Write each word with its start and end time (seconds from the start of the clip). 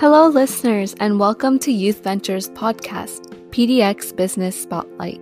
Hello, 0.00 0.28
listeners, 0.28 0.94
and 1.00 1.18
welcome 1.18 1.58
to 1.58 1.72
Youth 1.72 2.04
Ventures 2.04 2.48
Podcast, 2.50 3.34
PDX 3.50 4.14
Business 4.14 4.54
Spotlight. 4.62 5.20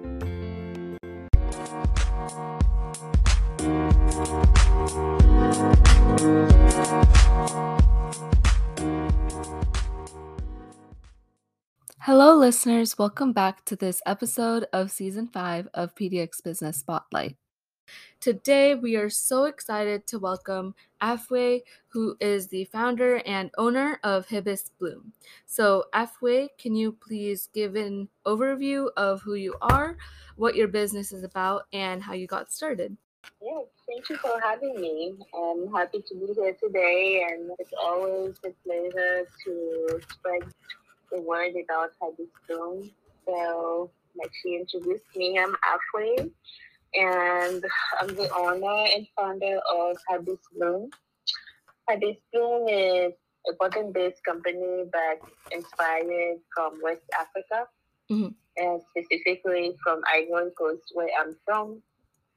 Hello, 12.01 12.37
listeners. 12.37 12.99
Welcome 12.99 13.33
back 13.33 13.65
to 13.65 13.77
this 13.77 14.03
episode 14.04 14.67
of 14.74 14.90
Season 14.90 15.27
5 15.27 15.69
of 15.72 15.95
PDX 15.95 16.45
Business 16.45 16.77
Spotlight. 16.77 17.38
Today, 18.27 18.74
we 18.74 18.96
are 18.96 19.09
so 19.09 19.45
excited 19.45 20.05
to 20.09 20.18
welcome 20.18 20.74
Afway, 21.00 21.60
who 21.86 22.16
is 22.18 22.48
the 22.48 22.64
founder 22.64 23.23
and 23.24 23.52
owner 23.56 24.00
of 24.02 24.27
Hibis 24.27 24.73
Bloom. 24.80 25.12
So, 25.45 25.84
Afway, 25.95 26.48
can 26.58 26.74
you 26.74 26.91
please 26.91 27.48
give 27.54 27.77
an 27.77 28.08
overview 28.27 28.88
of 28.96 29.22
who 29.22 29.34
you 29.34 29.54
are, 29.60 29.96
what 30.34 30.56
your 30.56 30.66
business 30.66 31.12
is 31.12 31.22
about, 31.22 31.68
and 31.72 32.02
how 32.02 32.14
you 32.14 32.27
got 32.27 32.50
started? 32.50 32.96
Yes, 33.41 33.66
thank 33.86 34.08
you 34.08 34.16
for 34.16 34.41
having 34.42 34.80
me. 34.80 35.14
I'm 35.32 35.72
happy 35.72 36.02
to 36.08 36.14
be 36.16 36.32
here 36.34 36.56
today, 36.60 37.24
and 37.30 37.52
it's 37.60 37.74
always 37.80 38.34
a 38.44 38.50
pleasure 38.66 39.28
to 39.44 40.00
spread 40.10 40.42
the 41.12 41.20
word 41.20 41.52
about 41.62 41.91
Hibis 42.02 42.27
Bloom. 42.48 42.91
So, 43.24 43.91
like 44.18 44.32
she 44.42 44.56
introduced 44.56 45.05
me, 45.14 45.38
I'm 45.38 45.55
Afway 45.55 46.32
and 46.96 47.64
I'm 48.00 48.09
the 48.09 48.30
owner 48.34 48.86
and 48.95 49.06
founder 49.16 49.60
of 49.74 49.96
Hibis 50.09 50.38
Bloom. 50.55 50.91
Hibis 51.88 52.16
Bloom 52.32 52.69
is 52.69 53.12
a 53.48 53.55
button-based 53.59 54.24
company 54.24 54.84
but 54.91 55.28
inspired 55.52 56.38
from 56.55 56.80
West 56.82 57.02
Africa, 57.19 57.69
mm-hmm. 58.11 58.28
and 58.56 58.80
specifically 58.91 59.77
from 59.83 60.00
Ivory 60.12 60.50
Coast, 60.58 60.83
where 60.94 61.08
I'm 61.20 61.36
from. 61.44 61.83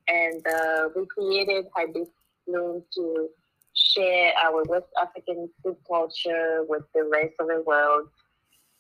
And 0.08 0.46
uh, 0.48 0.90
we 0.96 1.06
created 1.06 1.66
Hibis 1.76 2.10
Bloom 2.46 2.84
to 2.96 3.30
share 3.74 4.34
our 4.44 4.64
West 4.64 4.88
African 5.02 5.50
food 5.64 5.78
culture 5.88 6.66
with 6.68 6.84
the 6.94 7.04
rest 7.06 7.34
of 7.40 7.48
the 7.48 7.64
world. 7.66 8.10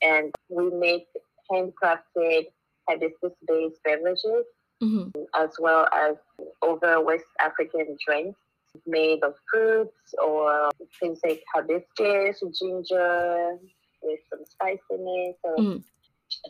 And 0.01 0.33
we 0.49 0.69
make 0.71 1.07
handcrafted 1.51 2.47
hibiscus-based 2.87 3.81
beverages 3.83 4.45
mm-hmm. 4.81 5.09
as 5.35 5.49
well 5.59 5.87
as 5.93 6.15
over 6.61 7.01
West 7.03 7.25
African 7.41 7.97
drinks 8.05 8.39
made 8.85 9.23
of 9.23 9.33
fruits 9.51 10.13
or 10.23 10.69
things 10.99 11.19
like 11.23 11.43
hibiscus, 11.53 12.41
ginger, 12.59 13.57
with 14.01 14.19
some 14.29 14.45
spice 14.45 14.77
in 14.91 15.05
it. 15.07 15.35
So, 15.43 15.55
mm. 15.61 15.83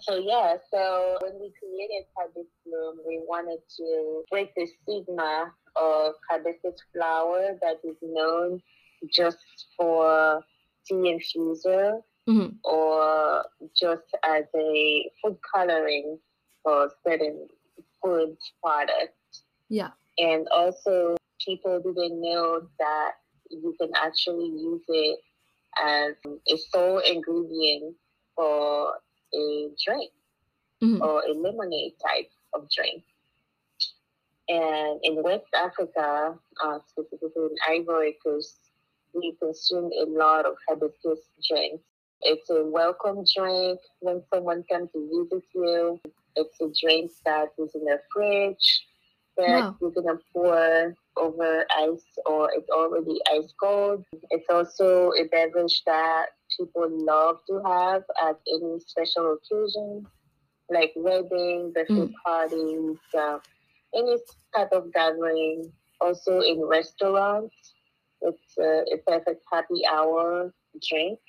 so 0.02 0.17
yeah, 0.17 0.55
so 0.72 1.17
when 1.22 1.33
we 1.39 1.52
created 1.59 2.05
Hibis 2.17 2.47
Bloom, 2.66 3.00
we 3.07 3.22
wanted 3.27 3.59
to 3.77 4.23
break 4.30 4.53
the 4.55 4.67
stigma 4.67 5.52
of 5.75 6.13
hibiscus 6.30 6.81
flower 6.94 7.57
that 7.61 7.77
is 7.83 7.95
known 8.02 8.61
just 9.11 9.38
for 9.77 10.41
tea 10.85 10.95
infuser 10.95 12.02
mm-hmm. 12.27 12.50
or 12.63 13.45
just 13.80 14.03
as 14.25 14.44
a 14.55 15.09
food 15.22 15.38
coloring 15.53 16.19
for 16.63 16.91
certain 17.05 17.47
food 18.03 18.38
product. 18.64 19.16
Yeah. 19.69 19.89
And 20.17 20.47
also, 20.52 21.16
people 21.44 21.80
didn't 21.80 22.22
know 22.22 22.67
that 22.80 23.11
you 23.50 23.75
can 23.80 23.91
actually 23.95 24.47
use 24.47 24.83
it 24.88 25.19
as 25.81 26.14
a 26.25 26.58
sole 26.72 27.00
ingredient 27.00 27.95
for 28.36 28.94
a 29.33 29.69
drink 29.86 30.11
mm-hmm. 30.81 31.02
or 31.02 31.23
a 31.23 31.33
lemonade 31.33 31.94
type 32.02 32.30
of 32.53 32.69
drink. 32.69 33.03
And 34.47 35.00
in 35.03 35.22
West 35.22 35.46
Africa, 35.56 36.35
uh, 36.63 36.79
specifically 36.88 37.50
in 37.52 37.56
Ivory 37.69 38.18
Coast, 38.23 38.57
we 39.13 39.35
consume 39.40 39.91
a 40.02 40.06
lot 40.06 40.46
of 40.46 40.56
hibiscus 40.68 41.19
drinks. 41.47 41.84
It's 42.22 42.50
a 42.50 42.66
welcome 42.66 43.24
drink 43.35 43.80
when 44.00 44.22
someone 44.34 44.63
comes 44.69 44.91
to 44.91 45.07
visit 45.07 45.44
you. 45.53 46.00
It's 46.35 46.59
a 46.62 46.68
drink 46.80 47.12
that 47.25 47.50
is 47.57 47.74
in 47.75 47.85
the 47.85 48.00
fridge 48.13 48.85
that 49.38 49.62
wow. 49.62 49.78
you're 49.80 49.91
gonna 49.91 50.19
pour 50.34 50.96
over 51.18 51.66
ice 51.78 52.06
or 52.25 52.50
it's 52.53 52.69
already 52.69 53.19
ice 53.31 53.53
cold. 53.62 54.03
It's 54.31 54.46
also 54.50 55.12
a 55.13 55.25
beverage 55.31 55.81
that 55.85 56.28
people 56.58 56.88
love 56.90 57.40
to 57.47 57.62
have 57.66 58.03
at 58.22 58.40
any 58.47 58.79
special 58.79 59.38
occasion, 59.38 60.06
like 60.69 60.91
weddings, 60.96 61.74
birthday 61.74 61.94
mm. 61.94 62.13
parties, 62.25 62.97
uh, 63.18 63.40
any 63.96 64.18
type 64.56 64.72
of 64.72 64.91
gathering. 64.94 65.72
Also 66.02 66.41
in 66.41 66.62
restaurants, 66.66 67.74
it's 68.22 68.58
a, 68.58 68.84
a 68.94 68.97
perfect 69.06 69.44
happy 69.52 69.81
hour 69.91 70.53
drink, 70.88 71.19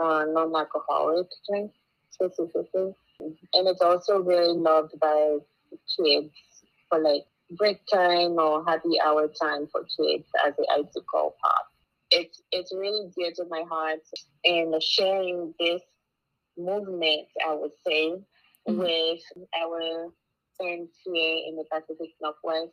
uh, 0.00 0.24
non-alcoholic 0.28 1.26
drink 1.48 1.72
specifically. 2.10 2.94
And 3.20 3.68
it's 3.68 3.80
also 3.80 4.22
very 4.22 4.48
loved 4.48 4.98
by 5.00 5.38
kids 5.96 6.30
for 6.88 7.00
like 7.00 7.24
break 7.56 7.80
time 7.92 8.38
or 8.38 8.64
happy 8.64 9.00
hour 9.04 9.28
time 9.28 9.66
for 9.72 9.82
kids 9.82 10.26
as 10.46 10.54
the 10.56 10.66
icicle 10.72 11.34
pop. 11.42 11.66
It's 12.10 12.40
it's 12.52 12.72
really 12.74 13.10
dear 13.16 13.32
to 13.36 13.44
my 13.50 13.64
heart 13.68 14.00
and 14.44 14.82
sharing 14.82 15.52
this 15.58 15.82
movement, 16.56 17.28
I 17.46 17.54
would 17.54 17.72
say, 17.86 18.12
mm-hmm. 18.68 18.78
with 18.78 19.20
our 19.60 20.12
friends 20.56 20.90
here 21.04 21.38
in 21.46 21.56
the 21.56 21.64
Pacific 21.70 22.10
Northwest 22.20 22.72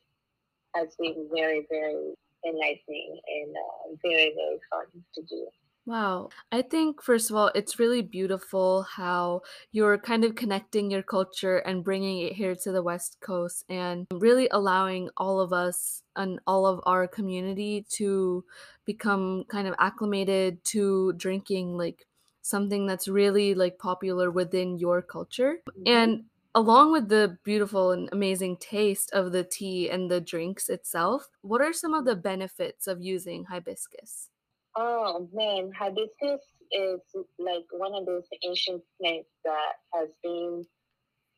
has 0.76 0.96
been 1.00 1.28
very, 1.34 1.66
very 1.70 2.14
enlightening 2.46 3.20
and 3.28 3.56
uh, 3.56 3.96
very, 4.04 4.34
very 4.36 4.60
fun 4.70 4.86
to 5.16 5.22
do. 5.24 5.48
Wow. 5.86 6.30
I 6.52 6.64
think, 6.64 7.02
first 7.02 7.30
of 7.30 7.36
all, 7.36 7.52
it's 7.54 7.78
really 7.78 8.02
beautiful 8.02 8.84
how 8.84 9.42
you're 9.72 10.00
kind 10.00 10.24
of 10.24 10.34
connecting 10.34 10.90
your 10.90 11.04
culture 11.04 11.58
and 11.58 11.84
bringing 11.84 12.20
it 12.20 12.34
here 12.34 12.56
to 12.56 12.72
the 12.72 12.82
West 12.82 13.18
Coast 13.22 13.66
and 13.70 14.08
really 14.12 14.48
allowing 14.50 15.10
all 15.16 15.40
of 15.40 15.54
us 15.54 16.02
and 16.16 16.40
all 16.48 16.66
of 16.66 16.82
our 16.88 17.08
community 17.08 17.86
to 17.90 18.44
become 18.86 19.44
kind 19.48 19.68
of 19.68 19.76
acclimated 19.78 20.64
to 20.66 21.14
drinking 21.14 21.78
like 21.78 22.08
something 22.42 22.88
that's 22.88 23.08
really 23.08 23.54
like 23.54 23.78
popular 23.78 24.32
within 24.32 24.78
your 24.78 25.04
culture. 25.04 25.58
Mm-hmm. 25.70 25.84
And 25.88 26.24
along 26.56 26.94
with 26.94 27.10
the 27.10 27.38
beautiful 27.44 27.92
and 27.92 28.10
amazing 28.12 28.58
taste 28.58 29.12
of 29.14 29.32
the 29.32 29.44
tea 29.44 29.90
and 29.90 30.10
the 30.10 30.22
drinks 30.22 30.68
itself, 30.68 31.30
what 31.42 31.62
are 31.62 31.74
some 31.74 31.94
of 31.94 32.06
the 32.06 32.16
benefits 32.16 32.88
of 32.88 33.02
using 33.04 33.46
hibiscus? 33.46 34.30
Oh 34.76 35.30
man, 35.34 35.72
hibiscus 35.78 36.42
is 36.72 37.00
like 37.40 37.66
one 37.72 37.94
of 37.96 38.06
those 38.06 38.28
ancient 38.46 38.82
plants 39.00 39.30
that 39.44 39.74
has 39.94 40.10
been 40.22 40.66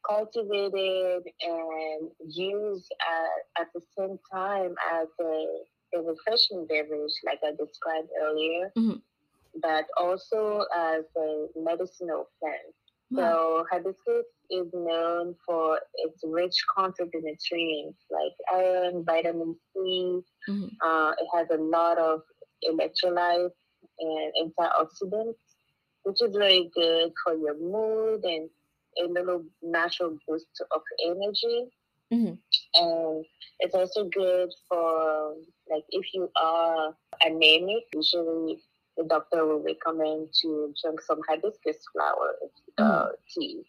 cultivated 0.08 1.24
and 1.42 2.10
used 2.28 2.92
at, 3.02 3.62
at 3.62 3.68
the 3.74 3.82
same 3.98 4.18
time 4.34 4.74
as 4.94 5.08
a, 5.20 5.98
a 5.98 6.02
refreshing 6.02 6.66
beverage, 6.68 7.14
like 7.26 7.40
I 7.44 7.52
described 7.52 8.10
earlier, 8.22 8.72
mm-hmm. 8.78 8.98
but 9.62 9.86
also 9.98 10.66
as 10.76 11.04
a 11.18 11.48
medicinal 11.56 12.30
plant. 12.40 12.74
Wow. 13.10 13.22
So 13.22 13.66
hibiscus 13.72 14.26
is 14.50 14.68
known 14.74 15.36
for 15.46 15.80
its 15.96 16.22
rich 16.26 16.56
content 16.76 17.12
in 17.14 17.24
nutrients 17.24 18.04
like 18.12 18.34
iron, 18.54 19.04
vitamin 19.06 19.56
C. 19.74 20.22
Mm-hmm. 20.50 20.66
Uh, 20.86 21.12
it 21.12 21.28
has 21.34 21.48
a 21.52 21.62
lot 21.62 21.98
of 21.98 22.22
electrolytes 22.66 23.52
and 24.00 24.34
antioxidants, 24.42 25.36
which 26.04 26.22
is 26.22 26.36
very 26.36 26.70
good 26.74 27.12
for 27.24 27.36
your 27.36 27.58
mood 27.58 28.24
and 28.24 28.50
a 29.04 29.08
little 29.08 29.44
natural 29.62 30.18
boost 30.28 30.48
of 30.72 30.82
energy. 31.06 31.70
Mm-hmm. 32.12 32.34
And 32.76 33.26
it's 33.60 33.76
also 33.76 34.06
good 34.06 34.50
for 34.70 35.36
like 35.70 35.84
if 35.90 36.14
you 36.14 36.30
are 36.42 36.96
anemic, 37.24 37.84
usually 37.94 38.60
the 38.96 39.04
doctor 39.04 39.46
will 39.46 39.62
recommend 39.62 40.30
to 40.42 40.74
drink 40.82 41.02
some 41.02 41.20
hibiscus 41.28 41.78
flower 41.94 42.36
uh, 42.78 42.84
mm-hmm. 42.84 43.12
tea. 43.40 43.64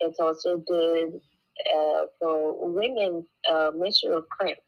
It's 0.00 0.20
also 0.20 0.58
good 0.58 1.20
uh, 1.74 2.02
for 2.18 2.72
women 2.72 3.26
uh, 3.50 3.72
menstrual 3.74 4.22
cramp. 4.22 4.58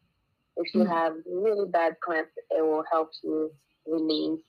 If 0.57 0.73
you 0.75 0.81
mm-hmm. 0.81 0.91
have 0.91 1.13
really 1.25 1.67
bad 1.67 1.95
cramp, 2.01 2.27
it 2.51 2.61
will 2.61 2.83
help 2.91 3.09
you 3.23 3.51
release 3.87 4.41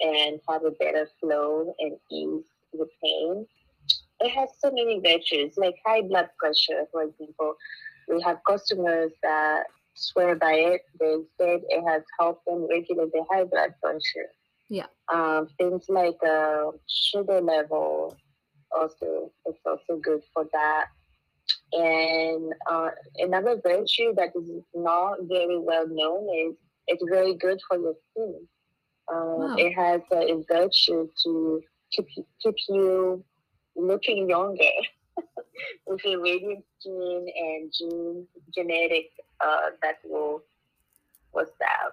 and 0.00 0.40
have 0.48 0.64
a 0.64 0.70
better 0.72 1.08
flow 1.20 1.74
and 1.78 1.96
ease 2.10 2.44
the 2.72 2.86
pain. 3.02 3.46
It 4.20 4.30
has 4.30 4.50
so 4.58 4.70
many 4.70 5.00
virtues, 5.00 5.54
like 5.56 5.74
high 5.84 6.02
blood 6.02 6.28
pressure, 6.38 6.86
for 6.90 7.02
example. 7.02 7.54
We 8.08 8.20
have 8.22 8.38
customers 8.48 9.12
that 9.22 9.64
swear 9.94 10.36
by 10.36 10.54
it. 10.54 10.82
They 10.98 11.16
said 11.38 11.60
it 11.68 11.84
has 11.88 12.02
helped 12.18 12.44
them 12.46 12.66
regulate 12.68 13.12
their 13.12 13.24
high 13.30 13.44
blood 13.44 13.74
pressure. 13.82 14.30
Yeah. 14.68 14.86
Um, 15.12 15.48
things 15.58 15.84
like 15.88 16.16
uh, 16.26 16.70
sugar 16.88 17.40
level 17.40 18.16
also 18.74 19.30
it's 19.44 19.58
also 19.66 20.00
good 20.00 20.22
for 20.32 20.46
that. 20.52 20.86
And 21.72 22.52
uh, 22.70 22.90
another 23.16 23.60
virtue 23.62 24.14
that 24.16 24.30
is 24.34 24.62
not 24.74 25.18
very 25.22 25.58
well 25.58 25.86
known 25.88 26.28
is 26.48 26.56
it's 26.86 27.04
very 27.10 27.34
good 27.34 27.60
for 27.68 27.78
your 27.78 27.94
skin. 28.10 28.46
Um, 29.10 29.38
wow. 29.38 29.54
It 29.56 29.72
has 29.72 30.00
a 30.12 30.42
virtue 30.50 31.08
to 31.24 31.62
keep 31.90 32.08
keep 32.40 32.54
you 32.68 33.24
looking 33.76 34.28
younger 34.28 34.64
with 35.86 36.04
a 36.04 36.16
radiant 36.16 36.64
skin 36.78 37.26
and 37.36 37.72
gene 37.72 38.26
genetic 38.54 39.10
uh, 39.40 39.70
that 39.82 39.96
will 40.04 40.42
what's 41.32 41.52
that 41.58 41.90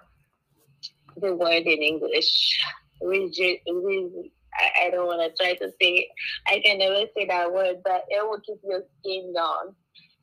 the 1.16 1.34
word 1.34 1.62
in 1.66 1.82
English 1.82 2.60
rigid, 3.02 3.58
rigid 3.66 4.30
I, 4.54 4.86
I 4.86 4.90
don't 4.90 5.06
want 5.06 5.22
to 5.22 5.42
try 5.42 5.54
to 5.54 5.72
say 5.80 6.08
I 6.46 6.60
can 6.60 6.78
never 6.78 7.04
say 7.16 7.26
that 7.26 7.52
word, 7.52 7.76
but 7.84 8.04
it 8.08 8.22
will 8.22 8.40
keep 8.40 8.58
your 8.64 8.82
skin 8.98 9.32
young. 9.34 9.74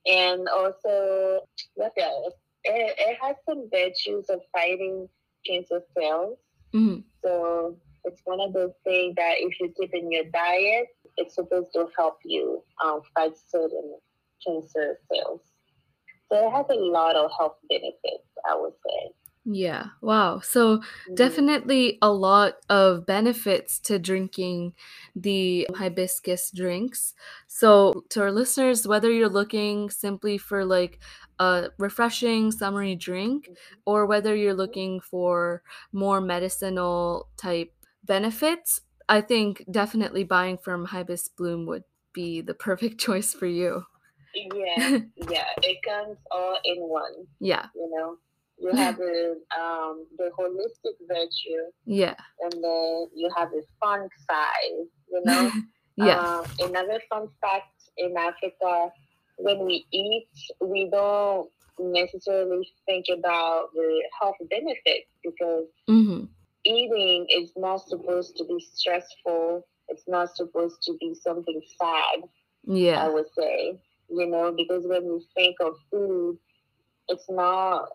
And 0.06 0.48
also, 0.48 1.42
what 1.76 1.94
else? 2.00 2.34
It, 2.64 2.96
it 2.98 3.18
has 3.22 3.36
some 3.48 3.70
virtues 3.72 4.30
of 4.30 4.42
fighting 4.52 5.08
cancer 5.46 5.82
cells. 5.98 6.38
Mm-hmm. 6.74 7.02
So 7.24 7.78
it's 8.04 8.22
one 8.26 8.40
of 8.40 8.54
those 8.54 8.74
things 8.84 9.16
that 9.16 9.36
if 9.38 9.60
you 9.60 9.74
keep 9.80 9.94
in 9.94 10.12
your 10.12 10.26
diet, 10.34 10.88
it's 11.18 11.36
supposed 11.36 11.70
to 11.74 11.88
help 11.98 12.20
you 12.24 12.64
um, 12.84 13.02
fight 13.14 13.34
certain 13.48 13.98
cancer 14.46 14.98
cells. 15.12 15.42
So 16.32 16.48
it 16.48 16.52
has 16.52 16.66
a 16.70 16.76
lot 16.76 17.16
of 17.16 17.32
health 17.38 17.58
benefits, 17.70 18.28
I 18.50 18.56
would 18.60 18.74
say. 18.86 19.12
Yeah. 19.50 19.86
Wow. 20.02 20.42
So 20.42 20.78
mm-hmm. 20.80 21.16
definitely 21.16 21.98
a 22.02 22.12
lot 22.12 22.56
of 22.70 23.06
benefits 23.06 23.80
to 23.80 23.98
drinking 23.98 24.74
the 25.16 25.68
hibiscus 25.74 26.52
drinks. 26.52 27.14
So 27.48 28.04
to 28.10 28.24
our 28.24 28.32
listeners, 28.32 28.86
whether 28.86 29.10
you're 29.10 29.30
looking 29.30 29.90
simply 29.90 30.38
for 30.38 30.66
like 30.66 31.00
a 31.40 31.70
refreshing 31.78 32.52
summery 32.52 32.96
drink 32.96 33.46
mm-hmm. 33.46 33.54
or 33.86 34.06
whether 34.06 34.36
you're 34.36 34.54
looking 34.54 35.00
for 35.00 35.64
more 35.94 36.20
medicinal 36.20 37.30
type 37.38 37.72
benefits, 38.04 38.82
I 39.08 39.22
think 39.22 39.64
definitely 39.72 40.26
buying 40.26 40.58
from 40.58 40.88
Hibis 40.88 41.30
Bloom 41.30 41.66
would 41.68 41.86
be 42.12 42.42
the 42.42 42.54
perfect 42.68 43.00
choice 43.00 43.34
for 43.34 43.48
you. 43.48 43.84
Yeah, 44.36 45.00
yeah, 45.30 45.46
it 45.64 45.78
comes 45.84 46.18
all 46.30 46.60
in 46.64 46.78
one. 46.78 47.26
Yeah, 47.40 47.68
you 47.74 47.90
know, 47.90 48.18
you 48.60 48.72
have 48.76 48.98
the 48.98 49.40
um 49.58 50.06
the 50.18 50.30
holistic 50.38 50.96
virtue. 51.08 51.72
Yeah. 51.86 52.16
And 52.42 52.54
then 52.54 53.08
you 53.16 53.30
have 53.36 53.52
the 53.52 53.64
fun 53.80 54.08
side, 54.30 54.88
you 55.12 55.22
know? 55.26 55.52
yeah. 55.98 56.20
Uh, 56.20 56.44
another 56.62 57.02
fun 57.10 57.28
fact 57.42 57.84
in 57.98 58.16
Africa, 58.18 58.90
when 59.38 59.66
we 59.66 59.86
eat, 59.92 60.30
we 60.62 60.90
don't 60.92 61.50
necessarily 61.80 62.68
think 62.86 63.06
about 63.12 63.70
the 63.74 64.04
health 64.20 64.36
benefits 64.50 65.10
because 65.24 65.68
mm-hmm. 65.88 66.26
eating 66.64 67.28
is 67.30 67.52
not 67.56 67.88
supposed 67.88 68.36
to 68.38 68.46
be 68.46 68.66
stressful. 68.74 69.66
It's 69.90 70.08
not 70.08 70.36
supposed 70.36 70.82
to 70.84 70.98
be 71.00 71.16
something 71.16 71.62
sad. 71.80 72.24
Yeah. 72.66 73.06
I 73.06 73.10
would 73.10 73.28
say, 73.38 73.80
you 74.10 74.26
know, 74.28 74.52
because 74.52 74.86
when 74.86 75.06
we 75.06 75.26
think 75.36 75.58
of 75.62 75.76
food, 75.92 76.38
it's 77.10 77.30
not 77.30 77.90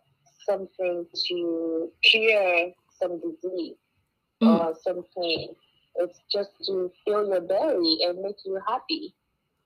something 0.48 1.06
to 1.28 1.92
cure 2.02 2.72
some 3.00 3.20
disease 3.20 3.76
mm. 4.42 4.60
or 4.60 4.74
some 4.82 5.04
pain. 5.16 5.54
It's 5.96 6.18
just 6.30 6.50
to 6.66 6.90
fill 7.04 7.28
your 7.28 7.40
belly 7.40 7.98
and 8.04 8.20
make 8.22 8.36
you 8.44 8.58
happy, 8.66 9.14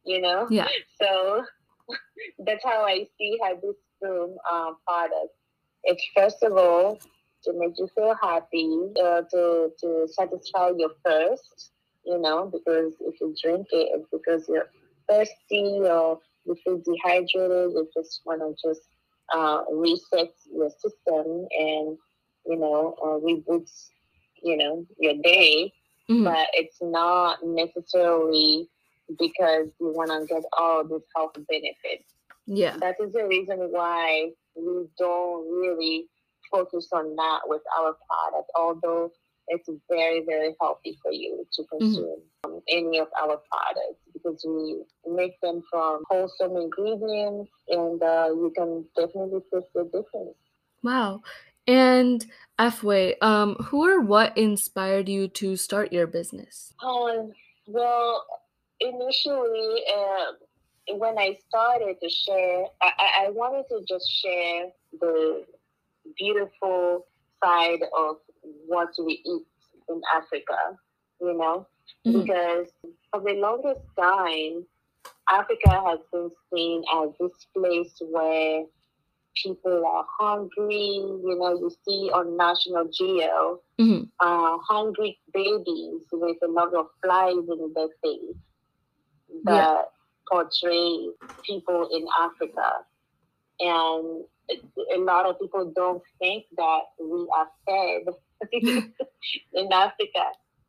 you 0.05 0.21
know? 0.21 0.47
Yeah. 0.51 0.69
So 1.01 1.45
that's 2.39 2.65
how 2.65 2.85
I 2.85 3.07
see 3.19 3.39
Hibis 3.43 3.77
Bloom 4.01 4.37
um, 4.51 4.77
product. 4.87 5.35
It's 5.85 6.05
first 6.17 6.43
of 6.43 6.53
all 6.57 6.99
to 7.45 7.53
make 7.57 7.79
you 7.79 7.89
feel 7.95 8.17
happy, 8.21 8.69
uh, 9.01 9.23
to, 9.31 9.71
to 9.81 10.09
satisfy 10.13 10.71
your 10.77 10.91
thirst, 11.05 11.71
you 12.05 12.19
know, 12.19 12.47
because 12.47 12.95
if 13.01 13.21
you 13.21 13.35
drink 13.43 13.69
it, 13.71 13.89
it's 13.95 14.09
because 14.11 14.49
you're 14.49 14.69
thirsty 15.09 15.81
or 15.81 16.19
you 16.45 16.57
feel 16.65 16.79
dehydrated, 16.85 17.73
you 17.73 17.89
just 17.97 18.23
want 18.25 18.41
to 18.41 18.69
just 18.69 18.83
uh, 19.35 19.65
resets 19.73 20.47
your 20.53 20.71
system 20.71 21.47
and 21.59 21.99
you 22.47 22.57
know 22.57 22.95
uh, 23.03 23.19
reboots 23.25 23.89
you 24.43 24.57
know 24.57 24.87
your 24.99 25.15
day 25.23 25.73
mm-hmm. 26.09 26.25
but 26.25 26.49
it's 26.53 26.79
not 26.81 27.39
necessarily 27.45 28.69
because 29.19 29.69
you 29.81 29.93
want 29.93 30.11
to 30.11 30.27
get 30.33 30.43
all 30.53 30.85
these 30.85 31.07
health 31.15 31.35
benefits 31.49 32.15
yeah 32.47 32.77
that 32.79 32.97
is 33.03 33.13
the 33.13 33.25
reason 33.25 33.59
why 33.71 34.31
we 34.55 34.87
don't 34.99 35.51
really 35.51 36.07
focus 36.51 36.89
on 36.93 37.17
that 37.17 37.41
with 37.47 37.63
our 37.79 37.97
product 38.09 38.51
although 38.55 39.11
it's 39.49 39.69
very 39.89 40.25
very 40.25 40.55
healthy 40.61 40.99
for 41.03 41.13
you 41.13 41.45
to 41.53 41.63
mm-hmm. 41.63 41.79
consume 41.79 42.17
mm-hmm. 42.45 42.59
any 42.69 42.99
of 42.99 43.09
our 43.21 43.41
products 43.51 44.01
because 44.17 44.45
we 44.47 44.83
make 45.07 45.41
them 45.41 45.63
from 45.71 46.03
wholesome 46.09 46.57
ingredients 46.57 47.51
and 47.69 48.03
uh, 48.03 48.29
you 48.29 48.53
can 48.57 48.85
definitely 48.97 49.41
taste 49.53 49.69
the 49.75 49.85
difference. 49.85 50.37
Wow. 50.83 51.23
And 51.67 52.25
Afua, 52.59 53.21
um, 53.23 53.55
who 53.57 53.85
or 53.85 54.01
what 54.01 54.37
inspired 54.39 55.09
you 55.09 55.29
to 55.29 55.57
start 55.57 55.93
your 55.93 56.07
business? 56.07 56.73
Um, 56.83 57.33
well, 57.67 58.25
initially, 58.81 59.83
uh, 59.93 60.97
when 60.97 61.19
I 61.19 61.37
started 61.49 61.97
to 62.01 62.09
share, 62.09 62.65
I, 62.81 63.27
I 63.27 63.31
wanted 63.31 63.65
to 63.71 63.85
just 63.89 64.09
share 64.11 64.67
the 65.01 65.45
beautiful 66.17 67.07
side 67.43 67.81
of 67.99 68.17
what 68.67 68.91
we 68.99 69.21
eat 69.25 69.47
in 69.89 70.01
Africa, 70.15 70.57
you 71.21 71.37
know, 71.37 71.67
mm-hmm. 72.07 72.21
because 72.21 72.69
for 73.11 73.21
the 73.21 73.35
longest 73.35 73.81
time, 73.99 74.65
Africa 75.29 75.71
has 75.71 75.99
been 76.13 76.31
seen 76.53 76.85
as 76.95 77.11
this 77.21 77.47
place 77.55 78.01
where 78.11 78.65
people 79.43 79.85
are 79.87 80.07
hungry. 80.19 80.97
You 80.97 81.37
know, 81.39 81.59
you 81.59 81.71
see 81.87 82.11
on 82.13 82.37
National 82.37 82.89
Geo, 82.89 83.61
mm-hmm. 83.79 84.05
uh, 84.21 84.59
hungry 84.63 85.19
babies 85.33 86.03
with 86.13 86.37
a 86.43 86.49
lot 86.49 86.75
of 86.75 86.87
flies 87.03 87.35
in 87.35 87.73
their 87.75 87.89
face 88.03 88.37
that 89.45 89.55
yeah. 89.55 89.83
portray 90.31 91.09
people 91.45 91.89
in 91.93 92.07
Africa. 92.21 92.71
And 93.59 94.25
a 94.95 94.99
lot 94.99 95.27
of 95.27 95.41
people 95.41 95.73
don't 95.75 96.03
think 96.19 96.45
that 96.57 96.81
we 97.01 97.27
are 97.37 97.49
fed 97.67 98.15
in 98.53 99.73
Africa. 99.73 100.25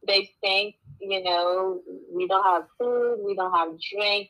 They 0.08 0.32
think 0.42 0.76
you 1.00 1.24
know, 1.24 1.82
we 2.12 2.28
don't 2.28 2.44
have 2.44 2.64
food, 2.78 3.20
we 3.26 3.36
don't 3.36 3.54
have 3.54 3.70
drink, 3.94 4.30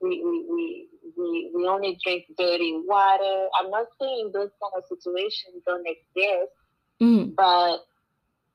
we, 0.00 0.22
we, 0.24 0.46
we, 0.48 0.88
we, 1.16 1.50
we 1.54 1.66
only 1.66 1.98
drink 2.04 2.24
dirty 2.36 2.80
water. 2.84 3.48
I'm 3.60 3.70
not 3.70 3.86
saying 4.00 4.30
those 4.32 4.50
kind 4.60 4.72
of 4.76 4.84
situations 4.88 5.62
don't 5.66 5.86
exist, 5.86 6.52
mm. 7.00 7.34
but 7.34 7.78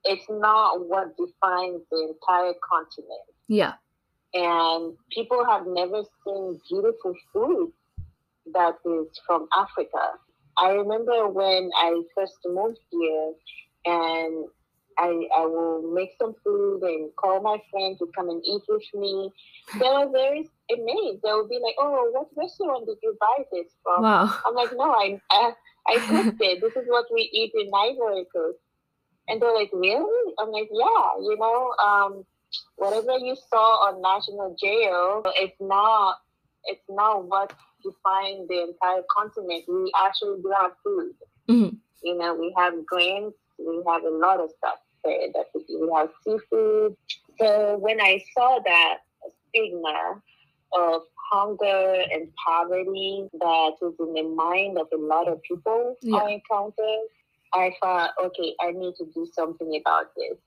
it's 0.05 0.25
not 0.29 0.87
what 0.87 1.15
defines 1.17 1.81
the 1.91 2.13
entire 2.13 2.53
continent. 2.69 3.27
Yeah. 3.47 3.73
And 4.33 4.95
people 5.11 5.45
have 5.45 5.67
never 5.67 6.03
seen 6.25 6.59
beautiful 6.69 7.13
food 7.31 7.71
that 8.53 8.75
is 8.85 9.19
from 9.25 9.47
Africa. 9.55 10.17
I 10.57 10.71
remember 10.71 11.27
when 11.29 11.69
I 11.75 12.01
first 12.15 12.37
moved 12.45 12.79
here 12.89 13.33
and 13.85 14.47
I, 14.97 15.27
I 15.35 15.45
will 15.45 15.93
make 15.93 16.11
some 16.19 16.35
food 16.43 16.81
and 16.83 17.15
call 17.15 17.41
my 17.41 17.57
friends 17.71 17.99
to 17.99 18.09
come 18.15 18.29
and 18.29 18.41
eat 18.45 18.61
with 18.67 18.83
me. 18.93 19.31
They 19.79 19.85
were 19.85 20.09
very 20.11 20.49
amazed. 20.71 21.21
They 21.23 21.33
would 21.33 21.49
be 21.49 21.59
like, 21.61 21.75
"Oh, 21.79 22.09
what 22.11 22.27
restaurant 22.35 22.85
did 22.87 22.97
you 23.01 23.15
buy 23.19 23.43
this 23.51 23.67
from?" 23.83 24.03
Wow. 24.03 24.33
I'm 24.45 24.55
like, 24.55 24.71
"No, 24.75 24.91
I 24.91 25.19
I, 25.31 25.53
I 25.87 25.99
cooked 25.99 26.41
it. 26.41 26.61
This 26.61 26.75
is 26.75 26.87
what 26.87 27.05
we 27.13 27.29
eat 27.33 27.51
in 27.55 27.71
Ivory 27.73 28.25
Coast." 28.33 28.59
And 29.27 29.41
they're 29.41 29.53
like, 29.53 29.71
"Really?" 29.73 30.33
I'm 30.39 30.51
like, 30.51 30.69
"Yeah. 30.71 31.05
You 31.21 31.37
know, 31.39 31.73
um, 31.83 32.25
whatever 32.75 33.17
you 33.17 33.35
saw 33.49 33.87
on 33.87 34.01
National 34.01 34.55
Geo, 34.59 35.23
it's 35.37 35.57
not 35.59 36.17
it's 36.65 36.85
not 36.89 37.25
what 37.25 37.53
defines 37.83 38.47
the 38.47 38.63
entire 38.63 39.03
continent. 39.15 39.65
We 39.67 39.91
actually 40.05 40.41
do 40.41 40.53
have 40.59 40.71
food. 40.83 41.13
Mm-hmm. 41.49 41.75
You 42.03 42.17
know, 42.17 42.35
we 42.35 42.53
have 42.57 42.85
grains." 42.85 43.33
we 43.59 43.83
have 43.87 44.03
a 44.03 44.09
lot 44.09 44.39
of 44.39 44.49
stuff 44.57 44.79
that 45.03 45.45
we 45.53 45.89
have 45.95 46.09
seafood. 46.25 46.95
So 47.39 47.77
when 47.77 47.99
I 47.99 48.23
saw 48.35 48.59
that 48.65 48.97
stigma 49.49 50.21
of 50.73 51.01
hunger 51.31 52.03
and 52.11 52.27
poverty 52.45 53.27
that 53.39 53.71
is 53.81 53.93
in 53.99 54.13
the 54.13 54.23
mind 54.35 54.77
of 54.77 54.87
a 54.93 54.97
lot 54.97 55.27
of 55.27 55.41
people 55.43 55.95
yeah. 56.01 56.17
I 56.17 56.29
encounter, 56.31 56.97
I 57.53 57.71
thought, 57.81 58.11
okay, 58.23 58.55
I 58.61 58.71
need 58.71 58.95
to 58.95 59.05
do 59.13 59.27
something 59.33 59.79
about 59.79 60.07
this. 60.15 60.37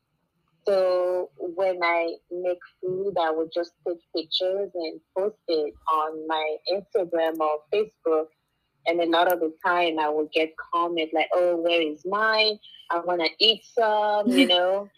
So 0.67 1.31
when 1.39 1.79
I 1.83 2.15
make 2.31 2.59
food, 2.81 3.15
I 3.21 3.31
would 3.31 3.51
just 3.55 3.73
take 3.87 3.99
pictures 4.15 4.71
and 4.75 5.01
post 5.17 5.37
it 5.47 5.75
on 5.93 6.27
my 6.27 6.57
Instagram 6.73 7.39
or 7.39 7.61
Facebook. 7.73 8.27
And 8.87 9.01
a 9.01 9.07
lot 9.07 9.33
of 9.33 9.41
the 9.41 9.53
time 9.65 9.99
I 9.99 10.09
would 10.09 10.31
get 10.33 10.55
comments 10.73 11.13
like, 11.13 11.29
oh, 11.35 11.57
where 11.57 11.81
is 11.81 12.05
mine? 12.07 12.59
I 12.91 13.01
want 13.01 13.21
to 13.21 13.29
eat 13.39 13.65
some, 13.65 14.29
you 14.29 14.47
know? 14.55 14.89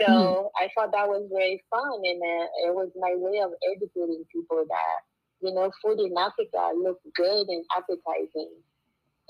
so 0.00 0.06
mm. 0.06 0.48
I 0.56 0.68
thought 0.74 0.92
that 0.92 1.08
was 1.08 1.28
very 1.32 1.62
fun. 1.70 2.00
And 2.04 2.22
uh, 2.22 2.46
it 2.68 2.74
was 2.74 2.90
my 2.98 3.14
way 3.16 3.40
of 3.40 3.52
educating 3.72 4.24
people 4.32 4.64
that, 4.68 4.98
you 5.40 5.54
know, 5.54 5.70
food 5.82 6.00
in 6.00 6.16
Africa 6.16 6.70
looks 6.76 7.02
good 7.14 7.48
and 7.48 7.64
appetizing. 7.76 8.52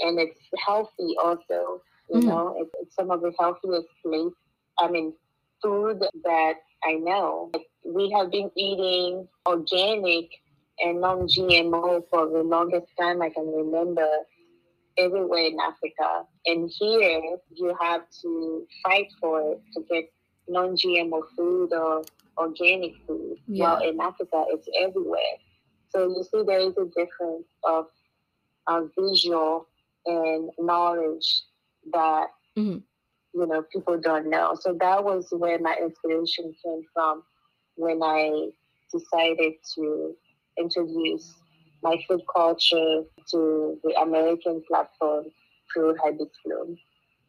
And 0.00 0.18
it's 0.18 0.38
healthy 0.64 1.16
also, 1.22 1.82
you 2.10 2.20
mm. 2.20 2.25
know, 2.25 2.56
it's, 2.58 2.70
it's 2.80 2.94
some 2.94 3.10
of 3.10 3.22
the 3.22 3.32
healthiest 3.38 3.88
place. 4.04 4.32
I 4.78 4.88
mean, 4.88 5.14
food 5.62 6.04
that 6.25 6.54
I 6.84 6.94
know. 6.94 7.50
We 7.84 8.10
have 8.16 8.30
been 8.30 8.50
eating 8.56 9.28
organic 9.46 10.30
and 10.80 11.00
non 11.00 11.26
GMO 11.26 12.02
for 12.11 12.28
the 12.28 12.42
longest 12.42 12.87
time 12.99 13.23
I 13.23 13.30
can 13.30 13.47
remember 13.47 14.09
everywhere 14.99 15.47
in 15.47 15.59
Africa. 15.61 16.25
And 16.47 16.71
here 16.78 17.38
you 17.54 17.76
have 17.80 18.02
to 18.23 18.66
fight 18.83 19.09
for 19.21 19.52
it 19.52 19.61
to 19.75 19.85
get 19.90 20.11
non 20.49 20.76
GMO 20.76 21.23
food 21.37 21.73
or 21.73 22.02
organic 22.38 22.95
food. 23.06 23.37
Yeah. 23.47 23.75
While 23.75 23.88
in 23.88 24.00
Africa, 24.00 24.45
it's 24.49 24.68
everywhere. 24.80 25.37
So 25.90 26.09
you 26.09 26.25
see, 26.25 26.42
there 26.47 26.61
is 26.61 26.76
a 26.76 26.87
difference 26.87 27.47
of 27.64 27.87
uh, 28.66 28.83
visual 28.99 29.68
and 30.06 30.50
knowledge 30.59 31.42
that 31.92 32.28
mm-hmm 32.56 32.78
you 33.37 33.47
know 33.47 33.62
people 33.71 33.99
don't 33.99 34.30
know. 34.30 34.56
So 34.59 34.76
that 34.80 35.04
was 35.04 35.26
where 35.30 35.59
my 35.59 35.76
inspiration 35.80 36.54
came 36.64 36.83
from 36.95 37.23
when 37.76 38.00
I 38.02 38.49
decided 38.92 39.54
to 39.75 40.14
introduce 40.58 41.34
my 41.82 41.96
food 42.08 42.22
culture 42.34 43.02
to 43.30 43.78
the 43.82 43.94
American 44.00 44.62
platform 44.68 45.26
through 45.72 45.94
Hibis 46.02 46.28
Bloom. 46.44 46.76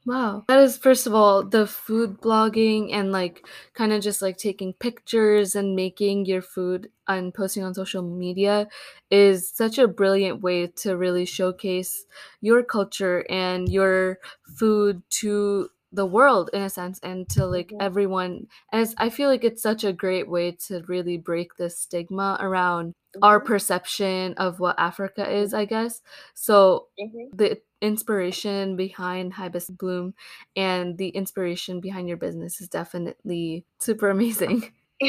Wow. 0.08 0.46
That 0.48 0.60
is 0.60 0.78
first 0.78 1.06
of 1.06 1.14
all 1.14 1.44
the 1.44 1.68
food 1.68 2.22
blogging 2.22 2.94
and 2.94 3.12
like 3.12 3.46
kind 3.74 3.92
of 3.92 4.02
just 4.02 4.22
like 4.22 4.38
taking 4.38 4.72
pictures 4.72 5.54
and 5.54 5.76
making 5.76 6.26
your 6.26 6.42
food 6.42 6.90
and 7.10 7.34
posting 7.34 7.64
on 7.64 7.74
social 7.74 8.02
media 8.02 8.70
is 9.12 9.52
such 9.54 9.78
a 9.78 9.86
brilliant 9.86 10.42
way 10.42 10.68
to 10.68 10.96
really 10.96 11.26
showcase 11.26 12.06
your 12.40 12.64
culture 12.64 13.26
and 13.30 13.68
your 13.68 14.20
food 14.56 15.04
to 15.10 15.70
the 15.92 16.06
world 16.06 16.50
in 16.54 16.62
a 16.62 16.70
sense 16.70 17.00
and 17.04 17.28
to 17.30 17.46
like 17.46 17.68
mm-hmm. 17.68 17.82
everyone 17.82 18.46
as 18.72 18.94
i 18.98 19.10
feel 19.10 19.30
like 19.30 19.44
it's 19.44 19.62
such 19.62 19.84
a 19.84 19.94
great 19.94 20.30
way 20.30 20.52
to 20.52 20.84
really 20.88 21.18
break 21.18 21.56
the 21.56 21.70
stigma 21.70 22.38
around. 22.40 22.94
Our 23.22 23.40
perception 23.40 24.34
of 24.36 24.60
what 24.60 24.78
africa 24.80 25.30
is 25.30 25.54
i 25.54 25.66
guess 25.66 26.02
so 26.34 26.88
mm-hmm. 27.00 27.36
the 27.36 27.60
inspiration 27.82 28.76
behind 28.76 29.34
hibis 29.34 29.70
bloom 29.70 30.14
and 30.56 30.98
the 30.98 31.10
inspiration 31.10 31.80
behind 31.80 32.08
your 32.08 32.18
business 32.18 32.60
is 32.60 32.68
definitely 32.68 33.66
super 33.80 34.10
amazing 34.10 34.62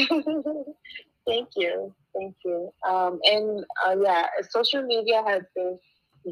thank 1.27 1.49
you 1.55 1.93
thank 2.15 2.35
you 2.45 2.71
um, 2.87 3.19
and 3.23 3.65
uh, 3.87 3.95
yeah 4.01 4.27
social 4.49 4.83
media 4.83 5.23
has 5.25 5.41
been 5.55 5.79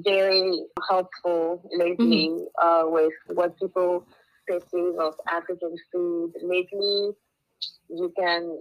very 0.04 0.66
helpful 0.90 1.62
lately 1.72 2.30
mm-hmm. 2.30 2.68
uh, 2.68 2.90
with 2.90 3.14
what 3.34 3.58
people 3.58 4.06
perceive 4.48 5.00
of 5.00 5.16
African 5.30 5.76
food. 5.92 6.34
Lately, 6.42 7.12
you 7.90 8.14
can, 8.18 8.58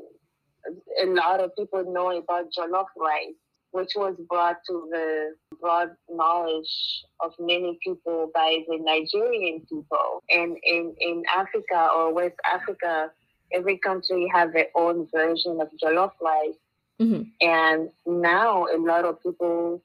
a 1.02 1.06
lot 1.06 1.40
of 1.40 1.54
people 1.56 1.84
know 1.92 2.16
about 2.16 2.46
jollof 2.56 2.86
rice, 2.96 3.34
which 3.72 3.90
was 3.96 4.16
brought 4.28 4.56
to 4.68 4.88
the 4.90 5.34
broad 5.60 5.90
knowledge 6.10 7.04
of 7.20 7.32
many 7.38 7.78
people 7.82 8.30
by 8.34 8.58
the 8.68 8.78
Nigerian 8.78 9.60
people. 9.68 10.22
And 10.30 10.56
in, 10.62 10.94
in 10.98 11.22
Africa 11.34 11.88
or 11.94 12.12
West 12.12 12.36
Africa, 12.44 13.10
every 13.52 13.78
country 13.78 14.30
have 14.34 14.52
their 14.52 14.68
own 14.74 15.08
version 15.12 15.60
of 15.60 15.68
jollof 15.82 16.12
rice. 16.20 16.54
Mm-hmm. 17.00 17.22
And 17.40 17.90
now 18.06 18.66
a 18.66 18.78
lot 18.78 19.04
of 19.04 19.22
people 19.22 19.82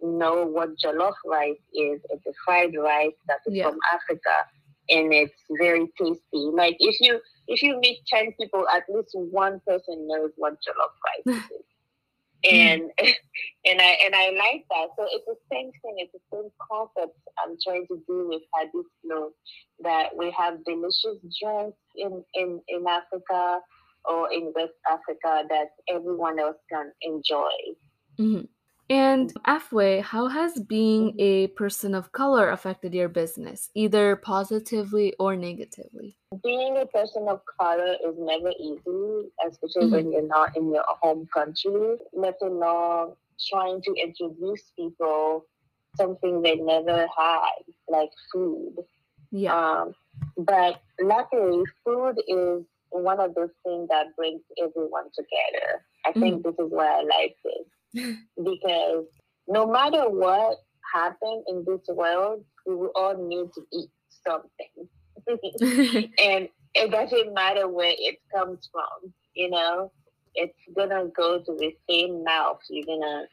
know 0.00 0.46
what 0.46 0.78
jollof 0.78 1.14
rice 1.26 1.56
is. 1.74 2.00
It's 2.10 2.26
a 2.26 2.32
fried 2.44 2.74
rice 2.76 3.12
that 3.26 3.40
is 3.46 3.54
yeah. 3.54 3.64
from 3.64 3.78
Africa 3.92 4.30
and 4.88 5.12
it's 5.12 5.34
very 5.58 5.86
tasty. 6.00 6.20
Like 6.32 6.76
if 6.78 6.96
you 7.00 7.20
if 7.48 7.62
you 7.62 7.78
meet 7.80 7.98
ten 8.06 8.32
people, 8.38 8.64
at 8.74 8.84
least 8.88 9.10
one 9.14 9.60
person 9.66 10.06
knows 10.06 10.30
what 10.36 10.54
jollof 10.54 11.34
rice 11.34 11.40
is. 11.50 11.64
and 12.48 12.82
and 13.64 13.80
I 13.80 13.96
and 14.04 14.14
I 14.14 14.30
like 14.30 14.64
that. 14.70 14.88
So 14.96 15.06
it's 15.10 15.26
the 15.26 15.36
same 15.50 15.70
thing. 15.82 15.96
It's 15.96 16.12
the 16.12 16.20
same 16.32 16.50
concept 16.70 17.18
I'm 17.44 17.56
trying 17.66 17.86
to 17.88 18.02
do 18.06 18.28
with 18.28 18.42
Hibis 18.54 18.86
Bloom. 19.02 19.32
That 19.80 20.10
we 20.16 20.30
have 20.38 20.64
delicious 20.64 21.18
drinks 21.40 21.78
in 21.96 22.22
in 22.34 22.60
in 22.68 22.84
Africa 22.86 23.60
or 24.04 24.32
in 24.32 24.52
West 24.54 24.78
Africa 24.90 25.44
that 25.48 25.68
everyone 25.88 26.38
else 26.38 26.56
can 26.70 26.92
enjoy. 27.02 27.50
Mm-hmm. 28.18 28.44
And 28.90 29.34
Afwe, 29.46 30.02
how 30.02 30.28
has 30.28 30.58
being 30.60 31.14
a 31.18 31.48
person 31.48 31.94
of 31.94 32.12
color 32.12 32.50
affected 32.50 32.94
your 32.94 33.10
business, 33.10 33.68
either 33.74 34.16
positively 34.16 35.14
or 35.18 35.36
negatively? 35.36 36.16
Being 36.42 36.78
a 36.78 36.86
person 36.86 37.26
of 37.28 37.42
color 37.60 37.96
is 38.06 38.14
never 38.18 38.50
easy, 38.58 39.28
especially 39.46 39.84
mm-hmm. 39.84 39.94
when 39.94 40.12
you're 40.12 40.26
not 40.26 40.56
in 40.56 40.72
your 40.72 40.84
home 40.86 41.28
country, 41.34 41.96
let 42.14 42.36
alone 42.40 43.12
trying 43.50 43.82
to 43.82 43.94
introduce 43.94 44.72
people 44.74 45.44
something 45.96 46.40
they 46.40 46.56
never 46.56 47.06
had, 47.14 47.62
like 47.88 48.10
food. 48.32 48.74
Yeah. 49.30 49.54
Um, 49.54 49.94
but 50.38 50.80
luckily, 50.98 51.62
food 51.84 52.16
is 52.26 52.64
one 52.88 53.20
of 53.20 53.34
those 53.34 53.50
things 53.64 53.88
that 53.90 54.16
brings 54.16 54.40
everyone 54.58 55.10
together. 55.14 55.84
I 56.06 56.12
think 56.12 56.36
mm-hmm. 56.36 56.48
this 56.48 56.66
is 56.66 56.72
why 56.72 56.86
I 56.86 57.02
like 57.02 57.36
it 57.44 57.66
because 57.92 59.04
no 59.46 59.66
matter 59.66 60.08
what 60.08 60.58
happened 60.92 61.44
in 61.48 61.64
this 61.66 61.86
world, 61.88 62.44
we 62.66 62.74
will 62.74 62.92
all 62.94 63.16
need 63.16 63.48
to 63.54 63.62
eat 63.72 63.90
something. 64.26 64.88
and 66.24 66.48
it 66.74 66.90
doesn't 66.90 67.34
matter 67.34 67.68
where 67.68 67.94
it 67.96 68.18
comes 68.34 68.68
from, 68.72 69.12
you 69.34 69.50
know, 69.50 69.90
it's 70.34 70.58
gonna 70.76 71.06
go 71.16 71.38
to 71.38 71.56
the 71.58 71.72
same 71.88 72.22
mouth. 72.24 72.60
You're 72.68 72.86
gonna 72.86 73.24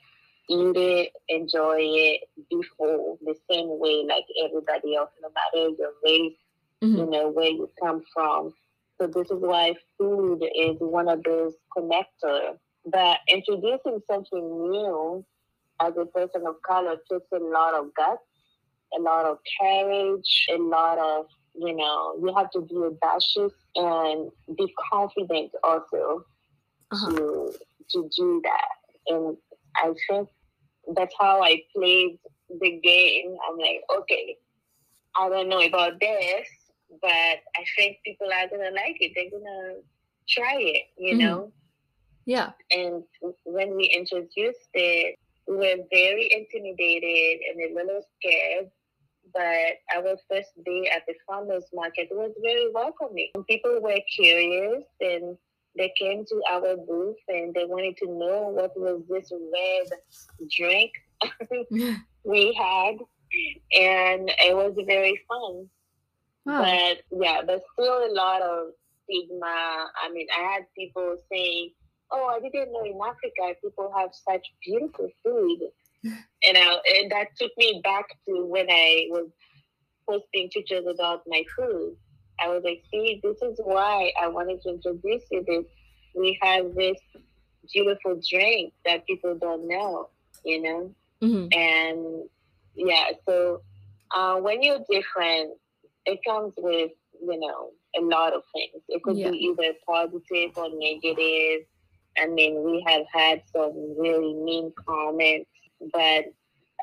eat 0.49 0.77
it, 0.77 1.11
enjoy 1.29 1.77
it, 1.79 2.21
be 2.49 2.61
full 2.77 3.19
the 3.23 3.35
same 3.49 3.67
way 3.79 4.05
like 4.07 4.25
everybody 4.43 4.95
else, 4.95 5.11
no 5.21 5.29
matter 5.29 5.75
your 5.77 5.91
race, 6.03 6.37
mm-hmm. 6.83 6.97
you 6.97 7.09
know, 7.09 7.29
where 7.29 7.49
you 7.49 7.69
come 7.81 8.03
from. 8.13 8.53
So 8.99 9.07
this 9.07 9.29
is 9.29 9.39
why 9.39 9.75
food 9.97 10.43
is 10.55 10.77
one 10.79 11.09
of 11.09 11.23
those 11.23 11.53
connectors 11.77 12.57
but 12.85 13.19
introducing 13.27 13.99
something 14.09 14.71
new 14.71 15.25
as 15.81 15.93
a 15.97 16.05
person 16.05 16.43
of 16.47 16.55
color 16.61 16.97
takes 17.11 17.25
a 17.33 17.37
lot 17.39 17.73
of 17.73 17.93
guts, 17.95 18.21
a 18.97 19.01
lot 19.01 19.25
of 19.25 19.37
courage, 19.59 20.47
a 20.51 20.57
lot 20.57 20.97
of, 20.97 21.25
you 21.55 21.75
know, 21.75 22.15
you 22.21 22.33
have 22.35 22.51
to 22.51 22.61
be 22.61 22.75
audacious 22.75 23.53
and 23.75 24.31
be 24.57 24.73
confident 24.91 25.51
also 25.63 26.25
uh-huh. 26.91 27.11
to 27.11 27.53
to 27.91 28.09
do 28.15 28.41
that. 28.43 29.13
And 29.13 29.37
I 29.75 29.93
think 30.09 30.29
that's 30.95 31.13
how 31.19 31.43
I 31.43 31.61
played 31.75 32.17
the 32.49 32.79
game. 32.83 33.35
I'm 33.49 33.57
like, 33.57 33.81
okay, 33.99 34.37
I 35.17 35.29
don't 35.29 35.49
know 35.49 35.61
about 35.61 35.99
this, 35.99 36.47
but 37.01 37.09
I 37.09 37.65
think 37.77 37.97
people 38.05 38.27
are 38.27 38.47
gonna 38.49 38.71
like 38.71 38.97
it. 38.99 39.11
They're 39.15 39.31
gonna 39.31 39.75
try 40.27 40.57
it, 40.59 40.83
you 40.97 41.13
mm-hmm. 41.13 41.19
know. 41.19 41.51
Yeah. 42.25 42.51
And 42.71 43.03
when 43.43 43.75
we 43.75 43.85
introduced 43.85 44.69
it, 44.73 45.17
we 45.47 45.55
were 45.57 45.83
very 45.91 46.29
intimidated 46.33 47.41
and 47.49 47.71
a 47.71 47.75
little 47.75 48.01
scared. 48.17 48.71
But 49.33 49.95
our 49.95 50.15
first 50.29 50.51
day 50.63 50.89
at 50.95 51.03
the 51.07 51.13
farmers 51.27 51.65
market 51.73 52.07
was 52.11 52.31
very 52.41 52.71
welcoming. 52.73 53.31
People 53.47 53.79
were 53.81 53.99
curious 54.15 54.83
and 55.01 55.37
they 55.77 55.91
came 55.99 56.25
to 56.25 56.41
our 56.49 56.77
booth 56.77 57.17
and 57.27 57.53
they 57.53 57.65
wanted 57.65 57.97
to 57.97 58.07
know 58.07 58.49
what 58.49 58.71
was 58.77 59.01
this 59.09 59.31
red 59.31 59.99
drink 60.49 60.91
we 62.23 62.53
had. 62.53 62.95
And 63.77 64.29
it 64.39 64.55
was 64.55 64.73
very 64.87 65.19
fun. 65.27 65.67
Wow. 66.45 66.61
But 66.61 67.19
yeah, 67.19 67.41
there's 67.45 67.61
still 67.73 68.05
a 68.05 68.13
lot 68.13 68.41
of 68.41 68.67
stigma. 69.03 69.87
I 70.01 70.11
mean, 70.13 70.27
I 70.37 70.53
had 70.53 70.63
people 70.77 71.17
saying, 71.31 71.71
oh, 72.15 72.31
I 72.35 72.39
didn't 72.39 72.71
know 72.71 72.83
in 72.83 72.99
Africa 73.05 73.59
people 73.61 73.91
have 73.95 74.09
such 74.13 74.45
beautiful 74.63 75.09
food. 75.23 75.59
and, 76.03 76.57
I, 76.57 76.77
and 76.97 77.11
that 77.11 77.27
took 77.37 77.51
me 77.57 77.81
back 77.83 78.05
to 78.27 78.45
when 78.45 78.67
I 78.69 79.07
was 79.09 79.29
posting 80.07 80.49
pictures 80.49 80.85
about 80.87 81.23
my 81.27 81.43
food. 81.55 81.95
I 82.39 82.49
was 82.49 82.63
like, 82.63 82.83
see, 82.91 83.19
this 83.23 83.41
is 83.41 83.59
why 83.63 84.11
I 84.21 84.27
wanted 84.27 84.61
to 84.63 84.69
introduce 84.69 85.23
you 85.31 85.43
this. 85.47 85.65
We 86.15 86.37
have 86.41 86.75
this 86.75 86.97
beautiful 87.73 88.21
drink 88.29 88.73
that 88.85 89.05
people 89.05 89.37
don't 89.39 89.67
know, 89.67 90.09
you 90.43 90.61
know? 90.61 90.95
Mm-hmm. 91.21 91.47
And 91.57 92.29
yeah, 92.75 93.11
so 93.27 93.61
uh, 94.15 94.35
when 94.35 94.61
you're 94.61 94.79
different, 94.89 95.53
it 96.05 96.19
comes 96.25 96.53
with, 96.57 96.91
you 97.21 97.39
know, 97.39 97.71
a 97.97 98.01
lot 98.01 98.33
of 98.33 98.43
things. 98.53 98.83
It 98.89 99.01
could 99.03 99.17
yeah. 99.17 99.31
be 99.31 99.37
either 99.37 99.73
positive 99.87 100.57
or 100.57 100.69
negative. 100.73 101.65
I 102.17 102.27
mean, 102.27 102.63
we 102.63 102.83
have 102.87 103.05
had 103.11 103.41
some 103.53 103.73
really 103.97 104.33
mean 104.33 104.71
comments, 104.87 105.49
but 105.91 106.25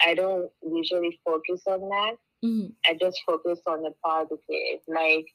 I 0.05 0.15
don't 0.15 0.51
usually 0.63 1.21
focus 1.25 1.63
on 1.67 1.81
that. 1.89 2.17
Mm-hmm. 2.45 2.67
I 2.87 2.99
just 3.01 3.21
focus 3.27 3.61
on 3.67 3.83
the 3.83 3.93
positive. 4.05 4.81
Like 4.89 5.27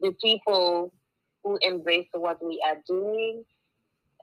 the 0.00 0.12
people 0.22 0.92
who 1.44 1.58
embrace 1.62 2.08
what 2.12 2.44
we 2.44 2.62
are 2.66 2.78
doing 2.86 3.44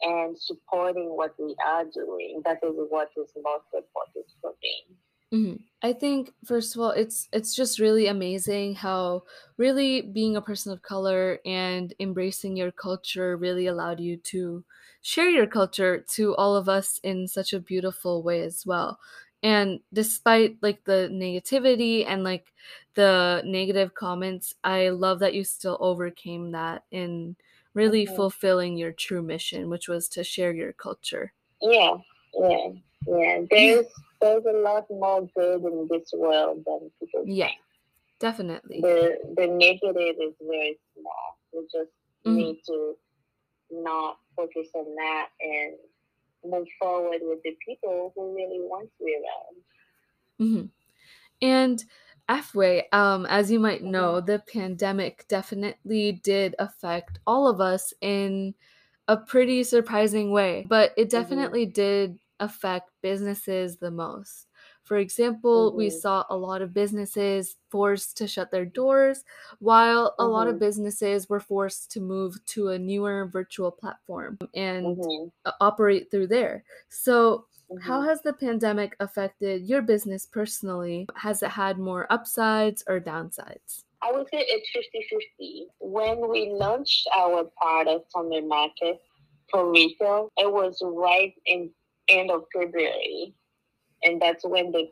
and 0.02 0.38
supporting 0.38 1.16
what 1.16 1.34
we 1.38 1.56
are 1.66 1.86
doing. 1.86 2.42
That 2.46 2.60
is 2.64 2.74
what 2.90 3.10
is 3.18 3.32
most 3.44 3.66
important 3.74 4.26
for 4.42 4.54
me. 4.64 4.96
Mm-hmm. 5.34 5.58
I 5.82 5.94
think 5.94 6.34
first 6.44 6.76
of 6.76 6.82
all, 6.82 6.92
it's 6.92 7.30
it's 7.32 7.56
just 7.56 7.80
really 7.80 8.08
amazing 8.08 8.76
how 8.76 9.24
really 9.58 10.02
being 10.02 10.36
a 10.36 10.42
person 10.42 10.74
of 10.74 10.82
color 10.82 11.40
and 11.46 11.94
embracing 12.00 12.58
your 12.58 12.72
culture 12.72 13.38
really 13.38 13.68
allowed 13.68 14.00
you 14.00 14.18
to 14.18 14.64
share 15.02 15.30
your 15.30 15.48
culture 15.48 16.04
to 16.16 16.36
all 16.36 16.56
of 16.56 16.68
us 16.68 17.00
in 17.04 17.28
such 17.28 17.54
a 17.54 17.60
beautiful 17.60 18.24
way 18.24 18.42
as 18.42 18.66
well. 18.66 19.00
And 19.42 19.80
despite 19.94 20.58
like 20.62 20.84
the 20.84 21.10
negativity 21.12 22.06
and 22.06 22.24
like 22.24 22.48
the 22.96 23.42
negative 23.46 23.94
comments, 23.94 24.56
I 24.64 24.90
love 24.90 25.20
that 25.20 25.34
you 25.34 25.44
still 25.44 25.78
overcame 25.80 26.52
that 26.52 26.84
in 26.92 27.38
really 27.74 28.06
mm-hmm. 28.06 28.16
fulfilling 28.16 28.78
your 28.78 28.92
true 28.92 29.22
mission, 29.22 29.70
which 29.70 29.88
was 29.88 30.10
to 30.10 30.24
share 30.24 30.52
your 30.52 30.74
culture. 30.74 31.32
Yeah, 31.62 31.98
yeah, 32.34 32.70
yeah. 33.08 33.42
There's 33.50 33.86
there's 34.22 34.46
a 34.46 34.58
lot 34.58 34.86
more 34.90 35.28
good 35.36 35.64
in 35.64 35.88
this 35.90 36.12
world 36.14 36.64
than 36.66 36.92
people 37.00 37.24
yeah, 37.26 37.48
think. 37.48 37.58
definitely. 38.20 38.82
The 38.82 39.18
the 39.36 39.48
negative 39.48 40.16
is 40.22 40.34
very 40.42 40.78
small. 40.94 41.38
We 41.54 41.62
just 41.64 41.92
mm-hmm. 42.26 42.36
need 42.36 42.62
to 42.68 42.96
not 43.72 44.18
focus 44.36 44.68
on 44.74 44.96
that 44.96 45.28
and 45.42 45.74
move 46.52 46.68
forward 46.80 47.20
with 47.22 47.44
the 47.44 47.56
people 47.66 48.12
who 48.16 48.36
really 48.36 48.60
want 48.60 48.90
to 48.98 49.06
be 49.06 49.16
around. 49.16 50.50
Mm-hmm. 50.50 50.66
And 51.42 51.84
Afway, 52.30 52.84
um, 52.94 53.26
as 53.26 53.50
you 53.50 53.60
might 53.60 53.84
know, 53.84 54.16
mm-hmm. 54.16 54.28
the 54.28 54.40
pandemic 54.40 55.28
definitely 55.28 56.12
did 56.24 56.56
affect 56.60 57.20
all 57.26 57.48
of 57.48 57.60
us 57.60 57.92
in 58.02 58.54
a 59.08 59.18
pretty 59.18 59.64
surprising 59.64 60.32
way, 60.32 60.64
but 60.70 60.94
it 60.96 61.10
mm-hmm. 61.10 61.10
definitely 61.10 61.66
mm-hmm. 61.66 61.74
did 61.74 62.20
affect 62.40 62.92
businesses 63.02 63.78
the 63.78 63.92
most. 63.92 64.48
For 64.84 64.98
example, 64.98 65.70
mm-hmm. 65.70 65.78
we 65.78 65.90
saw 65.90 66.24
a 66.30 66.36
lot 66.36 66.62
of 66.62 66.74
businesses 66.74 67.58
forced 67.70 68.18
to 68.18 68.28
shut 68.28 68.50
their 68.50 68.66
doors, 68.66 69.24
while 69.60 70.16
a 70.18 70.24
mm-hmm. 70.24 70.32
lot 70.32 70.48
of 70.48 70.56
mm-hmm. 70.56 70.66
businesses 70.66 71.30
were 71.30 71.40
forced 71.40 71.92
to 71.92 72.02
move 72.02 72.44
to 72.48 72.70
a 72.70 72.80
newer 72.80 73.30
virtual 73.32 73.72
platform 73.72 74.40
and 74.56 74.98
mm-hmm. 74.98 75.50
operate 75.62 76.10
through 76.10 76.28
there. 76.28 76.64
So, 76.90 77.46
how 77.82 78.00
mm-hmm. 78.00 78.10
has 78.10 78.22
the 78.24 78.34
pandemic 78.34 78.96
affected 79.00 79.62
your 79.62 79.84
business 79.84 80.26
personally? 80.26 81.08
Has 81.16 81.44
it 81.44 81.52
had 81.52 81.78
more 81.78 82.12
upsides 82.12 82.84
or 82.88 83.00
downsides? 83.00 83.84
I 84.02 84.12
would 84.12 84.28
say 84.32 84.44
it's 84.48 84.70
50 84.72 85.06
50. 85.10 85.68
When 85.80 86.30
we 86.30 86.50
launched 86.50 87.08
our 87.16 87.44
product 87.62 88.10
on 88.16 88.30
the 88.30 88.42
market 88.42 89.02
for 89.52 89.72
retail, 89.72 90.32
it 90.38 90.52
was 90.52 90.82
right 90.84 91.34
in 91.46 91.70
end 92.10 92.32
of 92.32 92.44
February, 92.54 93.34
and 94.04 94.22
that's 94.22 94.46
when 94.46 94.72
the 94.72 94.90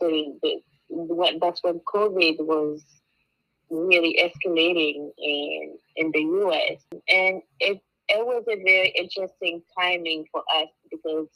the, 0.00 0.38
the 0.42 0.60
when, 0.88 1.38
that's 1.40 1.62
when 1.62 1.80
COVID 1.94 2.36
was 2.40 2.82
really 3.70 4.18
escalating 4.22 5.10
in 5.18 5.76
in 5.96 6.10
the 6.12 6.20
U.S. 6.20 6.84
and 7.08 7.42
it 7.60 7.80
it 8.08 8.24
was 8.24 8.44
a 8.48 8.62
very 8.62 8.88
interesting 8.90 9.62
timing 9.78 10.26
for 10.30 10.42
us 10.56 10.68
because 10.90 11.28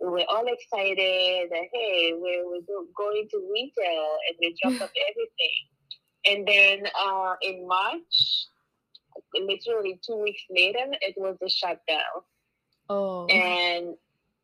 we 0.00 0.08
were 0.08 0.24
all 0.28 0.44
excited 0.46 1.48
that 1.50 1.64
hey 1.72 2.12
we're, 2.14 2.46
we're 2.46 2.84
going 2.96 3.26
to 3.30 3.38
retail 3.52 4.16
and 4.28 4.36
we 4.40 4.56
dropped 4.62 4.82
up 4.82 4.90
everything. 5.10 5.62
And 6.28 6.46
then 6.46 6.90
uh, 7.00 7.34
in 7.40 7.66
march 7.66 8.48
literally 9.34 9.98
two 10.06 10.16
weeks 10.16 10.42
later 10.50 10.92
it 11.00 11.14
was 11.16 11.36
a 11.42 11.48
shutdown. 11.48 12.22
Oh. 12.88 13.26
And 13.26 13.94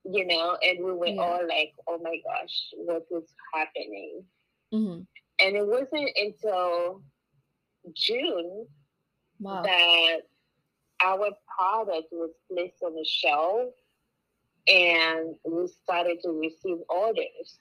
you 0.04 0.26
know, 0.26 0.56
and 0.62 0.84
we 0.84 0.92
were 0.92 1.06
yeah. 1.06 1.20
all 1.20 1.46
like, 1.46 1.74
oh 1.86 1.98
my 2.02 2.16
gosh, 2.24 2.70
what 2.76 3.06
is 3.10 3.32
happening? 3.54 4.24
Mm-hmm. 4.72 5.02
And 5.44 5.56
it 5.56 5.66
wasn't 5.66 6.10
until 6.16 7.02
June 7.94 8.66
wow. 9.38 9.62
that 9.62 10.18
our 11.04 11.30
product 11.56 12.08
was 12.12 12.30
placed 12.50 12.82
on 12.82 12.94
the 12.94 13.04
shelf 13.04 13.72
and 14.68 15.34
we 15.44 15.68
started 15.82 16.18
to 16.22 16.30
receive 16.30 16.78
orders. 16.88 17.58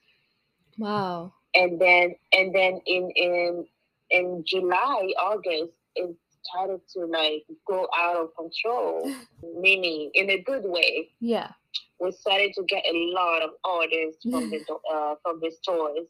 Wow. 0.78 1.34
And 1.54 1.80
then 1.80 2.16
and 2.34 2.56
then 2.56 2.80
in 2.86 3.12
in 3.16 3.66
in 4.10 4.44
July, 4.46 5.12
August, 5.22 5.74
it 5.96 6.16
started 6.44 6.82
to 6.94 7.06
like 7.06 7.44
go 7.68 7.88
out 7.98 8.18
of 8.18 8.36
control, 8.36 9.12
meaning 9.60 10.12
in 10.14 10.30
a 10.30 10.42
good 10.42 10.64
way. 10.64 11.10
Yeah 11.20 11.52
we 12.00 12.12
started 12.12 12.54
to 12.56 12.64
get 12.64 12.84
a 12.86 13.12
lot 13.14 13.42
of 13.42 13.52
orders 13.64 14.16
from 14.30 14.50
the 14.50 14.62
uh, 14.94 15.16
from 15.24 15.40
the 15.42 15.52
stores, 15.52 16.08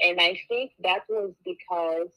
and 0.00 0.20
I 0.20 0.38
think 0.48 0.72
that 0.82 1.02
was 1.08 1.32
because 1.44 2.10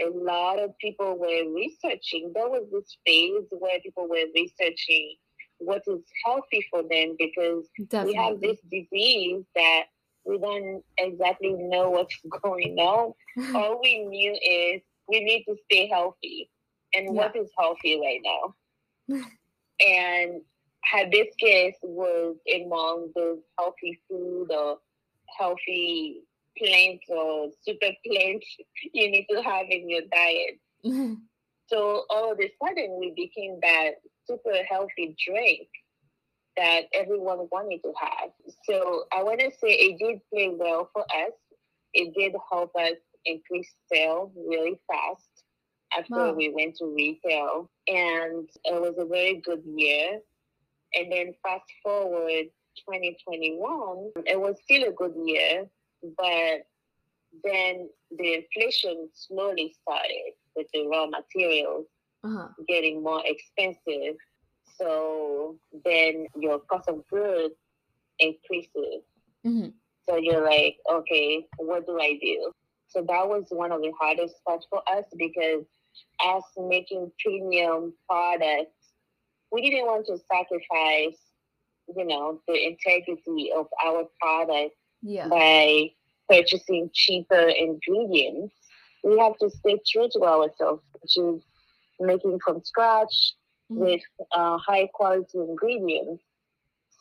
a 0.00 0.10
lot 0.10 0.58
of 0.58 0.76
people 0.78 1.18
were 1.18 1.52
researching. 1.54 2.32
There 2.34 2.48
was 2.48 2.66
this 2.72 2.96
phase 3.06 3.46
where 3.50 3.80
people 3.80 4.08
were 4.08 4.26
researching 4.34 5.16
what 5.58 5.82
is 5.86 6.00
healthy 6.24 6.66
for 6.70 6.82
them 6.82 7.16
because 7.18 7.68
Definitely. 7.88 8.12
we 8.12 8.18
have 8.18 8.40
this 8.40 8.58
disease 8.70 9.44
that 9.54 9.84
we 10.24 10.38
don't 10.38 10.82
exactly 10.98 11.52
know 11.52 11.90
what's 11.90 12.18
going 12.42 12.76
on. 12.78 13.12
All 13.54 13.80
we 13.82 14.04
knew 14.04 14.32
is 14.32 14.82
we 15.08 15.20
need 15.20 15.44
to 15.44 15.56
stay 15.70 15.88
healthy. 15.88 16.50
And 16.94 17.06
yeah. 17.06 17.12
what 17.12 17.36
is 17.36 17.50
healthy 17.58 18.00
right 18.00 18.20
now? 18.24 19.20
and 19.86 20.40
hibiscus 20.84 21.74
was 21.82 22.36
among 22.54 23.10
the 23.14 23.40
healthy 23.58 24.00
food 24.08 24.48
or 24.50 24.78
healthy 25.38 26.20
plants 26.58 27.04
or 27.08 27.50
super 27.62 27.90
plants 28.06 28.46
you 28.92 29.10
need 29.10 29.26
to 29.30 29.42
have 29.42 29.66
in 29.70 29.88
your 29.88 30.02
diet. 30.12 30.58
Mm-hmm. 30.84 31.14
so 31.66 32.04
all 32.10 32.32
of 32.32 32.38
a 32.38 32.52
sudden 32.62 32.98
we 33.00 33.12
became 33.16 33.58
that 33.62 33.92
super 34.28 34.52
healthy 34.68 35.16
drink 35.26 35.68
that 36.56 36.82
everyone 36.92 37.48
wanted 37.50 37.80
to 37.82 37.92
have. 37.98 38.30
So 38.68 39.04
I 39.12 39.22
want 39.22 39.40
to 39.40 39.50
say 39.50 39.70
it 39.70 39.98
did 39.98 40.20
play 40.32 40.50
well 40.52 40.88
for 40.92 41.02
us. 41.02 41.32
It 41.92 42.14
did 42.16 42.34
help 42.50 42.72
us 42.76 42.96
increase 43.24 43.72
sales 43.92 44.30
really 44.36 44.78
fast 44.90 45.28
after 45.96 46.14
wow. 46.14 46.32
we 46.32 46.52
went 46.54 46.76
to 46.76 46.86
retail. 46.86 47.70
And 47.88 48.48
it 48.64 48.80
was 48.80 48.94
a 48.98 49.06
very 49.06 49.40
good 49.44 49.62
year. 49.64 50.20
And 50.96 51.10
then 51.10 51.34
fast 51.42 51.64
forward 51.82 52.46
2021, 52.88 54.12
it 54.26 54.40
was 54.40 54.56
still 54.62 54.88
a 54.88 54.92
good 54.92 55.14
year, 55.24 55.66
but 56.16 56.66
then 57.42 57.88
the 58.16 58.34
inflation 58.34 59.08
slowly 59.12 59.74
started 59.82 60.32
with 60.54 60.66
the 60.72 60.86
raw 60.86 61.06
materials 61.06 61.86
uh-huh. 62.22 62.48
getting 62.68 63.02
more 63.02 63.22
expensive. 63.24 64.16
So 64.78 65.56
then 65.84 66.26
your 66.36 66.60
cost 66.60 66.88
of 66.88 67.06
goods 67.08 67.54
increases. 68.18 69.02
Mm-hmm. 69.46 69.68
So 70.08 70.16
you're 70.16 70.44
like, 70.44 70.76
okay, 70.90 71.46
what 71.58 71.86
do 71.86 71.98
I 72.00 72.18
do? 72.20 72.52
So 72.88 73.00
that 73.08 73.28
was 73.28 73.46
one 73.50 73.72
of 73.72 73.80
the 73.80 73.92
hardest 73.98 74.36
parts 74.46 74.66
for 74.70 74.82
us 74.88 75.04
because 75.16 75.64
us 76.24 76.44
making 76.56 77.10
premium 77.18 77.94
products 78.08 78.83
we 79.50 79.70
didn't 79.70 79.86
want 79.86 80.06
to 80.06 80.18
sacrifice, 80.30 81.18
you 81.96 82.06
know, 82.06 82.40
the 82.48 82.66
integrity 82.66 83.52
of 83.56 83.66
our 83.84 84.04
product 84.20 84.74
yeah. 85.02 85.28
by 85.28 85.90
purchasing 86.28 86.90
cheaper 86.92 87.48
ingredients. 87.48 88.54
We 89.02 89.18
have 89.18 89.36
to 89.38 89.50
stay 89.50 89.78
true 89.86 90.08
to 90.12 90.24
ourselves, 90.24 90.82
which 91.00 91.16
is 91.16 91.42
making 92.00 92.38
from 92.44 92.62
scratch 92.64 93.34
mm-hmm. 93.70 93.82
with 93.82 94.00
uh, 94.32 94.58
high 94.58 94.88
quality 94.92 95.38
ingredients. 95.38 96.22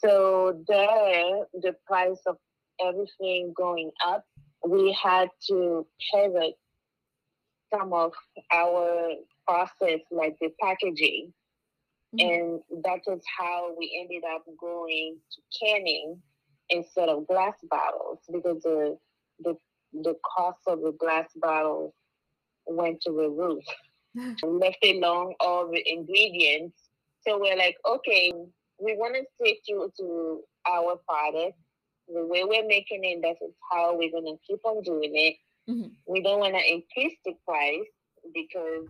So 0.03 0.63
there, 0.67 1.45
the 1.53 1.75
price 1.87 2.19
of 2.25 2.37
everything 2.85 3.53
going 3.55 3.91
up, 4.05 4.25
we 4.67 4.97
had 5.01 5.29
to 5.49 5.87
pivot 6.11 6.57
some 7.73 7.93
of 7.93 8.13
our 8.53 9.11
process 9.47 9.99
like 10.11 10.37
the 10.39 10.49
packaging. 10.61 11.33
Mm-hmm. 12.13 12.29
And 12.73 12.83
that 12.83 12.99
is 13.11 13.23
how 13.37 13.73
we 13.77 13.99
ended 14.01 14.23
up 14.35 14.43
going 14.59 15.17
to 15.31 15.65
canning 15.65 16.21
instead 16.69 17.09
of 17.09 17.27
glass 17.27 17.55
bottles 17.69 18.19
because 18.31 18.61
the 18.63 18.97
the 19.43 19.55
the 19.93 20.15
cost 20.35 20.59
of 20.67 20.81
the 20.81 20.91
glass 20.99 21.29
bottles 21.35 21.93
went 22.65 23.01
to 23.01 23.11
the 23.11 23.29
roof. 23.29 23.63
Left 24.43 24.77
alone 24.83 25.33
all 25.39 25.69
the 25.71 25.83
ingredients. 25.85 26.77
So 27.27 27.39
we're 27.39 27.57
like, 27.57 27.77
okay, 27.87 28.31
we 28.79 28.95
want 28.95 29.15
to 29.15 29.23
stick 29.35 29.59
to, 29.69 29.91
to 29.97 30.41
our 30.67 30.99
product. 31.07 31.57
The 32.07 32.25
way 32.25 32.43
we're 32.43 32.67
making 32.67 33.03
it, 33.03 33.21
that 33.21 33.43
is 33.45 33.53
how 33.71 33.97
we're 33.97 34.11
going 34.11 34.25
to 34.25 34.37
keep 34.45 34.59
on 34.65 34.83
doing 34.83 35.11
it. 35.13 35.35
Mm-hmm. 35.69 35.89
We 36.07 36.21
don't 36.21 36.39
want 36.39 36.53
to 36.55 36.73
increase 36.73 37.17
the 37.25 37.33
price 37.47 37.87
because 38.33 38.87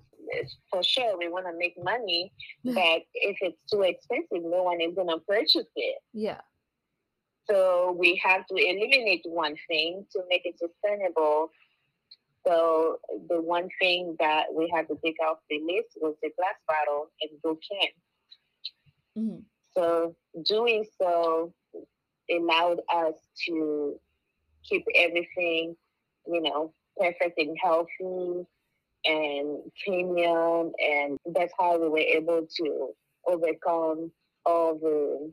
for 0.69 0.83
sure 0.83 1.17
we 1.17 1.29
want 1.29 1.45
to 1.45 1.57
make 1.57 1.75
money, 1.83 2.31
but 2.63 3.01
if 3.13 3.37
it's 3.41 3.57
too 3.71 3.81
expensive, 3.81 4.43
no 4.43 4.63
one 4.63 4.81
is 4.81 4.93
going 4.95 5.09
to 5.09 5.19
purchase 5.27 5.67
it. 5.75 5.99
Yeah. 6.13 6.41
So 7.49 7.95
we 7.97 8.19
have 8.23 8.45
to 8.47 8.55
eliminate 8.55 9.21
one 9.25 9.55
thing 9.67 10.05
to 10.13 10.21
make 10.29 10.43
it 10.45 10.55
sustainable. 10.57 11.51
So 12.45 12.99
the 13.29 13.41
one 13.41 13.69
thing 13.81 14.15
that 14.19 14.45
we 14.53 14.71
had 14.73 14.87
to 14.87 14.97
take 15.03 15.17
off 15.25 15.39
the 15.49 15.59
list 15.59 15.97
was 16.01 16.15
the 16.21 16.29
glass 16.37 16.55
bottle 16.67 17.09
and 17.21 17.31
go 17.41 17.57
can. 17.69 17.89
Mm-hmm. 19.17 19.39
So 19.75 20.15
doing 20.45 20.85
so 21.01 21.53
allowed 22.29 22.79
us 22.93 23.15
to 23.47 23.99
keep 24.63 24.85
everything, 24.95 25.75
you 26.27 26.41
know, 26.41 26.73
perfect 26.97 27.39
and 27.39 27.57
healthy 27.61 28.45
and 29.05 29.59
premium. 29.83 30.71
And 30.79 31.19
that's 31.33 31.53
how 31.59 31.79
we 31.79 31.89
were 31.89 31.97
able 31.97 32.47
to 32.57 32.89
overcome 33.27 34.11
all 34.45 34.75
the 34.75 35.31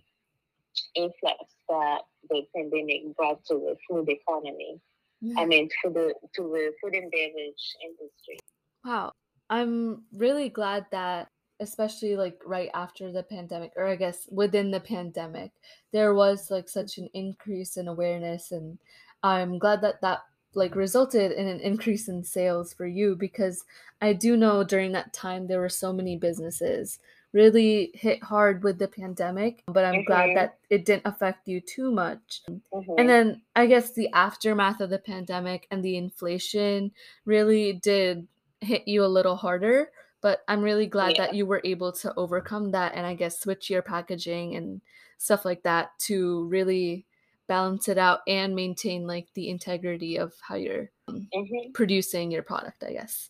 influx 0.95 1.55
that 1.69 2.03
the 2.29 2.43
pandemic 2.55 3.17
brought 3.17 3.45
to 3.47 3.55
the 3.55 3.77
food 3.89 4.09
economy. 4.09 4.81
Mm-hmm. 5.23 5.39
I 5.39 5.45
mean, 5.45 5.69
to 5.85 5.91
the 5.91 6.15
to 6.35 6.43
the 6.43 6.73
food 6.81 6.95
and 6.95 7.11
beverage 7.11 7.77
industry. 7.85 8.39
Wow, 8.85 9.13
I'm 9.51 10.05
really 10.13 10.49
glad 10.49 10.87
that, 10.93 11.29
especially 11.61 12.17
like 12.17 12.41
right 12.47 12.71
after 12.73 13.13
the 13.13 13.23
pandemic, 13.23 13.73
or 13.77 13.87
I 13.87 13.97
guess 13.97 14.27
within 14.31 14.71
the 14.71 14.81
pandemic, 14.81 15.53
there 15.93 16.15
was 16.15 16.51
like 16.51 16.69
such 16.69 16.97
an 16.97 17.11
increase 17.13 17.77
in 17.77 17.89
awareness, 17.89 18.51
and 18.51 18.79
I'm 19.23 19.59
glad 19.59 19.83
that 19.83 20.01
that 20.01 20.21
like 20.55 20.75
resulted 20.75 21.33
in 21.33 21.47
an 21.47 21.61
increase 21.61 22.09
in 22.09 22.25
sales 22.25 22.73
for 22.73 22.87
you 22.87 23.15
because 23.17 23.65
I 24.01 24.13
do 24.13 24.37
know 24.37 24.65
during 24.65 24.93
that 24.93 25.13
time 25.13 25.47
there 25.47 25.61
were 25.61 25.69
so 25.69 25.93
many 25.93 26.17
businesses 26.17 26.99
really 27.33 27.93
hit 27.95 28.23
hard 28.23 28.65
with 28.65 28.79
the 28.79 28.89
pandemic, 28.89 29.63
but 29.67 29.85
I'm 29.85 29.95
mm-hmm. 29.95 30.07
glad 30.07 30.37
that 30.37 30.59
it 30.69 30.85
didn't 30.85 31.07
affect 31.07 31.47
you 31.47 31.61
too 31.61 31.93
much. 31.93 32.43
Mm-hmm. 32.51 32.93
And 32.99 33.09
then 33.09 33.43
I 33.55 33.67
guess 33.67 33.93
the 33.93 34.09
aftermath 34.13 34.81
of 34.81 34.91
the 34.91 34.99
pandemic 34.99 35.67
and 35.71 35.85
the 35.85 35.97
inflation 35.97 36.91
really 37.25 37.75
did 37.75 38.27
hit 38.61 38.89
you 38.89 39.05
a 39.05 39.07
little 39.07 39.37
harder, 39.37 39.91
but 40.21 40.43
I'm 40.49 40.63
really 40.63 40.87
glad 40.87 41.17
yeah. 41.17 41.27
that 41.27 41.35
you 41.35 41.47
were 41.47 41.63
able 41.65 41.93
to 41.93 42.13
overcome 42.17 42.73
that 42.73 42.95
and 42.95 43.07
I 43.07 43.15
guess 43.15 43.41
switch 43.41 43.71
your 43.71 43.83
packaging 43.83 44.57
and 44.57 44.81
stuff 45.19 45.45
like 45.45 45.63
that 45.63 45.97
to 46.01 46.47
really 46.47 47.07
balance 47.51 47.89
it 47.89 47.99
out 47.99 48.21
and 48.27 48.55
maintain 48.55 49.07
like 49.07 49.27
the 49.35 49.51
integrity 49.51 50.17
of 50.17 50.33
how 50.41 50.55
you're 50.55 50.91
um, 51.09 51.29
mm-hmm. 51.35 51.73
producing 51.75 52.31
your 52.31 52.43
product, 52.43 52.83
I 52.83 52.93
guess. 52.93 53.29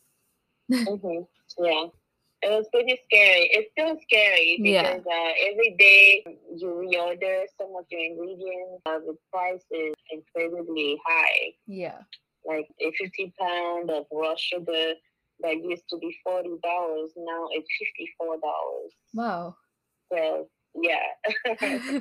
mm-hmm. 0.71 1.23
Yeah 1.59 1.87
it 2.43 2.51
was 2.51 2.67
pretty 2.73 2.99
scary. 3.07 3.51
It's 3.53 3.71
still 3.73 3.97
scary 4.03 4.59
because 4.63 5.03
yeah. 5.07 5.13
uh, 5.13 5.51
every 5.51 5.75
day 5.79 6.25
you 6.57 6.69
reorder 6.69 7.45
some 7.61 7.75
of 7.79 7.85
your 7.91 8.01
ingredients, 8.01 8.81
uh, 8.87 8.99
the 9.01 9.17
price 9.33 9.65
is 9.71 9.95
incredibly 10.11 10.99
high. 11.07 11.53
Yeah. 11.67 11.99
Like 12.47 12.67
a 12.81 12.91
50 12.93 13.35
pound 13.39 13.91
of 13.91 14.07
raw 14.11 14.35
sugar 14.37 14.95
that 15.41 15.55
used 15.63 15.85
to 15.91 15.99
be 15.99 16.17
$40, 16.27 16.59
now 17.17 17.49
it's 17.53 17.69
$54. 18.23 18.39
Wow. 19.15 19.57
So, 20.13 20.49
yeah. 20.75 22.01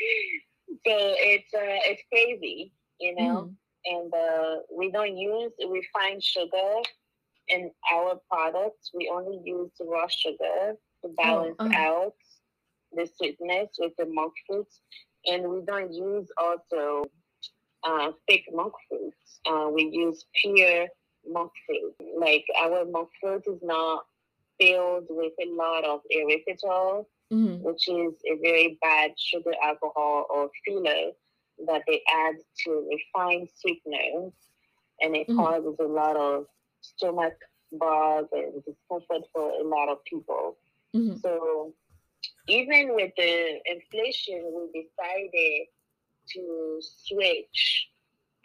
so 0.68 0.78
it's, 0.84 1.52
uh, 1.54 1.80
it's 1.90 2.02
crazy, 2.12 2.72
you 3.00 3.14
know? 3.14 3.50
Mm. 3.50 3.54
And 3.88 4.14
uh, 4.14 4.56
we 4.76 4.90
don't 4.90 5.16
use 5.16 5.52
refined 5.68 6.22
sugar 6.22 6.82
in 7.48 7.70
our 7.92 8.20
products, 8.30 8.90
we 8.94 9.10
only 9.12 9.40
use 9.44 9.70
raw 9.80 10.06
sugar 10.08 10.74
to 11.02 11.08
balance 11.16 11.56
oh, 11.58 11.66
uh-huh. 11.66 11.78
out 11.78 12.14
the 12.92 13.08
sweetness 13.16 13.76
with 13.78 13.92
the 13.98 14.06
monk 14.06 14.32
fruits. 14.46 14.80
And 15.26 15.48
we 15.48 15.62
don't 15.66 15.92
use 15.92 16.28
also 16.38 17.04
uh, 17.84 18.12
fake 18.26 18.46
monk 18.52 18.72
fruits. 18.88 19.40
Uh, 19.46 19.68
we 19.72 19.88
use 19.92 20.24
pure 20.40 20.86
monk 21.28 21.50
fruit. 21.66 21.94
Like 22.18 22.44
our 22.60 22.84
monk 22.84 23.08
fruit 23.20 23.44
is 23.46 23.60
not 23.62 24.04
filled 24.60 25.06
with 25.10 25.32
a 25.42 25.50
lot 25.50 25.84
of 25.84 26.00
erythritol, 26.14 27.04
mm-hmm. 27.32 27.62
which 27.62 27.88
is 27.88 28.14
a 28.24 28.38
very 28.40 28.78
bad 28.80 29.12
sugar 29.18 29.52
alcohol 29.62 30.26
or 30.30 30.50
filler 30.64 31.12
that 31.66 31.82
they 31.86 32.02
add 32.12 32.34
to 32.64 32.88
refined 32.90 33.48
sweeteners. 33.54 34.32
And 35.00 35.14
it 35.14 35.28
mm-hmm. 35.28 35.38
causes 35.38 35.76
a 35.80 35.84
lot 35.84 36.16
of 36.16 36.46
stomach 36.80 37.34
bug 37.72 38.26
and 38.32 38.62
discomfort 38.64 39.28
for 39.32 39.50
a 39.50 39.64
lot 39.64 39.88
of 39.88 40.04
people. 40.04 40.56
Mm-hmm. 40.94 41.16
So 41.18 41.74
even 42.48 42.94
with 42.94 43.12
the 43.16 43.58
inflation, 43.66 44.42
we 44.72 44.82
decided 44.82 45.66
to 46.34 46.80
switch 46.80 47.88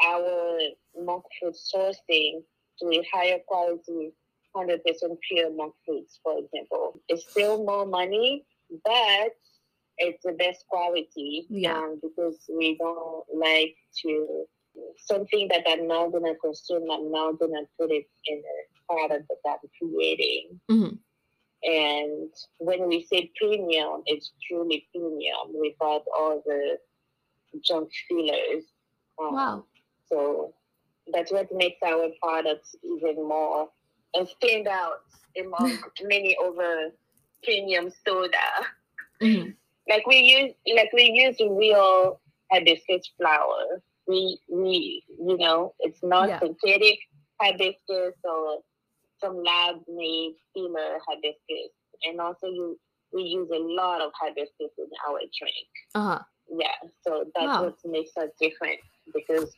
our 0.03 0.59
monk 0.97 1.23
fruit 1.39 1.55
sourcing 1.55 2.41
to 2.79 2.87
a 2.87 3.07
higher 3.13 3.39
quality 3.47 4.13
100% 4.55 4.79
pure 5.27 5.53
monk 5.53 5.73
fruits, 5.85 6.19
for 6.23 6.39
example. 6.39 6.99
It's 7.07 7.29
still 7.29 7.63
more 7.63 7.85
money, 7.85 8.45
but 8.85 9.31
it's 9.97 10.23
the 10.23 10.33
best 10.33 10.65
quality 10.67 11.45
yeah. 11.49 11.77
Um, 11.77 11.99
because 12.01 12.39
we 12.49 12.77
don't 12.77 13.25
like 13.33 13.75
to 14.03 14.45
something 14.97 15.47
that 15.49 15.63
I'm 15.67 15.87
not 15.87 16.11
gonna 16.11 16.35
consume. 16.35 16.89
I'm 16.91 17.11
not 17.11 17.39
gonna 17.39 17.63
put 17.79 17.91
it 17.91 18.07
in 18.25 18.37
a 18.37 18.93
product 18.93 19.27
that 19.29 19.59
I'm 19.63 19.69
creating. 19.79 20.59
Mm-hmm. 20.69 20.95
And 21.63 22.29
when 22.57 22.87
we 22.87 23.03
say 23.03 23.31
premium, 23.35 24.01
it's 24.05 24.31
truly 24.47 24.87
premium 24.91 25.53
without 25.53 26.05
all 26.17 26.41
the 26.45 26.77
junk 27.63 27.89
fillers. 28.07 28.63
Um, 29.21 29.33
wow. 29.33 29.65
So 30.07 30.53
that's 31.13 31.31
what 31.31 31.49
makes 31.53 31.77
our 31.85 32.09
products 32.21 32.75
even 32.83 33.15
more 33.15 33.69
and 34.13 34.27
stand 34.27 34.67
out 34.67 35.03
among 35.39 35.77
many 36.03 36.35
other 36.43 36.91
premium 37.43 37.91
soda. 38.05 38.49
Mm-hmm. 39.21 39.51
Like 39.89 40.05
we 40.07 40.17
use, 40.17 40.53
like 40.75 40.91
we 40.93 41.11
use 41.11 41.37
real 41.39 42.19
hibiscus 42.51 43.09
flower 43.17 43.81
we 44.07 44.39
we 44.49 45.03
you 45.19 45.37
know 45.37 45.73
it's 45.79 46.03
not 46.03 46.27
yeah. 46.27 46.39
synthetic 46.39 46.99
hibiscus 47.39 48.15
or 48.23 48.59
some 49.19 49.41
lab 49.43 49.75
made 49.87 50.33
steamer 50.49 50.97
hibiscus 51.07 51.71
and 52.03 52.19
also 52.19 52.47
you 52.47 52.79
we 53.13 53.23
use 53.23 53.49
a 53.53 53.59
lot 53.59 54.01
of 54.01 54.11
hibiscus 54.19 54.71
in 54.77 54.89
our 55.07 55.19
drink 55.19 55.69
uh-huh 55.95 56.19
yeah 56.57 56.89
so 57.03 57.23
that's 57.35 57.47
wow. 57.47 57.63
what 57.63 57.75
makes 57.85 58.11
us 58.17 58.29
different 58.39 58.79
because 59.13 59.53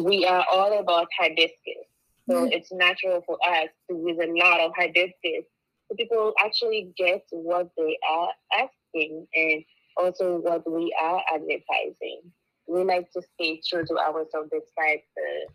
we 0.00 0.24
are 0.24 0.44
all 0.50 0.78
about 0.78 1.06
hibiscus 1.18 1.86
so 2.28 2.34
mm-hmm. 2.34 2.52
it's 2.52 2.72
natural 2.72 3.22
for 3.26 3.38
us 3.46 3.68
to 3.88 3.96
use 3.96 4.18
a 4.20 4.32
lot 4.32 4.60
of 4.60 4.72
hibiscus 4.76 5.44
so 5.88 5.96
people 5.96 6.32
actually 6.44 6.92
get 6.96 7.22
what 7.30 7.70
they 7.76 7.98
are 8.10 8.28
asking 8.58 9.26
and 9.34 9.64
also 9.96 10.38
what 10.38 10.70
we 10.70 10.94
are 11.00 11.22
advertising 11.32 12.20
we 12.68 12.82
like 12.84 13.10
to 13.12 13.22
stay 13.34 13.60
true 13.68 13.84
to 13.84 13.98
ourselves 13.98 14.50
despite 14.52 15.02
the 15.14 15.46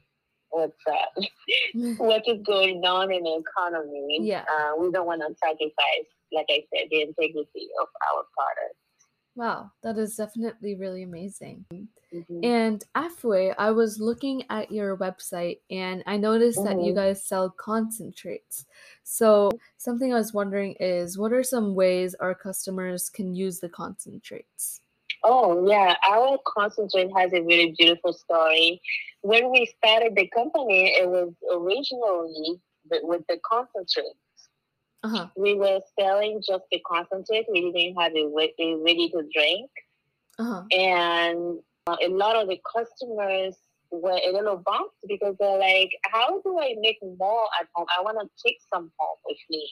what's 0.49 0.77
uh, 0.87 1.21
what 1.97 2.23
is 2.27 2.41
going 2.45 2.83
on 2.83 3.11
in 3.11 3.23
the 3.23 3.43
economy. 3.43 4.19
Yeah, 4.21 4.43
uh, 4.43 4.71
we 4.79 4.91
don't 4.91 5.07
want 5.07 5.21
to 5.21 5.33
sacrifice, 5.43 6.07
like 6.31 6.47
I 6.49 6.63
said, 6.73 6.87
the 6.91 7.01
integrity 7.01 7.69
of 7.81 7.87
our 8.11 8.23
product. 8.35 8.75
Wow, 9.35 9.71
that 9.81 9.97
is 9.97 10.17
definitely 10.17 10.75
really 10.75 11.03
amazing. 11.03 11.65
Mm-hmm. 11.71 12.43
And 12.43 12.83
Afwe, 12.95 13.55
I 13.57 13.71
was 13.71 13.99
looking 13.99 14.43
at 14.49 14.71
your 14.71 14.97
website 14.97 15.59
and 15.69 16.03
I 16.05 16.17
noticed 16.17 16.59
mm-hmm. 16.59 16.67
that 16.67 16.83
you 16.83 16.91
mm-hmm. 16.91 16.99
guys 16.99 17.23
sell 17.23 17.49
concentrates. 17.49 18.65
So, 19.03 19.49
something 19.77 20.13
I 20.13 20.17
was 20.17 20.33
wondering 20.33 20.75
is 20.81 21.17
what 21.17 21.31
are 21.31 21.43
some 21.43 21.75
ways 21.75 22.13
our 22.15 22.35
customers 22.35 23.09
can 23.09 23.33
use 23.33 23.59
the 23.59 23.69
concentrates? 23.69 24.81
Oh, 25.23 25.67
yeah. 25.69 25.95
Our 26.09 26.37
concentrate 26.45 27.11
has 27.15 27.31
a 27.31 27.41
very 27.41 27.73
beautiful 27.77 28.13
story. 28.13 28.81
When 29.21 29.51
we 29.51 29.71
started 29.77 30.15
the 30.15 30.27
company, 30.27 30.87
it 30.87 31.07
was 31.07 31.33
originally 31.53 32.59
with 33.03 33.21
the 33.27 33.39
concentrates. 33.45 34.17
Uh-huh. 35.03 35.27
we 35.35 35.55
were 35.55 35.79
selling 35.99 36.41
just 36.47 36.63
the 36.71 36.81
concentrate. 36.85 37.45
We 37.51 37.71
didn't 37.71 37.99
have 37.99 38.13
a, 38.13 38.25
a 38.25 38.77
ready 38.77 39.09
to 39.09 39.23
drink. 39.33 39.69
Uh-huh. 40.37 40.63
And 40.71 41.59
uh, 41.87 41.97
a 42.03 42.09
lot 42.09 42.35
of 42.35 42.47
the 42.47 42.59
customers 42.75 43.55
were 43.91 44.19
a 44.25 44.31
little 44.31 44.57
bummed 44.57 44.89
because 45.07 45.35
they're 45.39 45.59
like, 45.59 45.91
how 46.03 46.41
do 46.41 46.59
I 46.59 46.75
make 46.79 46.97
more 47.01 47.47
at 47.59 47.67
home? 47.73 47.87
I 47.97 48.01
want 48.01 48.17
to 48.19 48.43
take 48.45 48.57
some 48.73 48.91
home 48.97 49.17
with 49.25 49.37
me. 49.49 49.69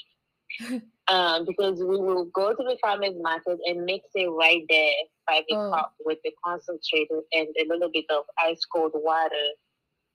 um, 1.07 1.45
because 1.45 1.79
we 1.79 1.97
will 1.97 2.25
go 2.25 2.49
to 2.49 2.63
the 2.63 2.77
farmer's 2.81 3.13
market 3.21 3.59
and 3.65 3.85
mix 3.85 4.05
it 4.15 4.27
right 4.27 4.63
there 4.67 4.93
by 5.27 5.43
the 5.47 5.55
oh. 5.55 5.71
cup 5.71 5.93
with 6.03 6.17
the 6.23 6.31
concentrate 6.43 7.07
and 7.33 7.47
a 7.61 7.67
little 7.67 7.89
bit 7.91 8.05
of 8.09 8.23
ice 8.43 8.61
cold 8.65 8.91
water, 8.95 9.29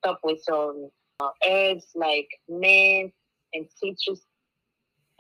topped 0.04 0.24
with 0.24 0.40
some 0.42 0.90
uh, 1.20 1.30
herbs 1.48 1.86
like 1.94 2.28
mint 2.48 3.12
and 3.52 3.66
citrus. 3.76 4.20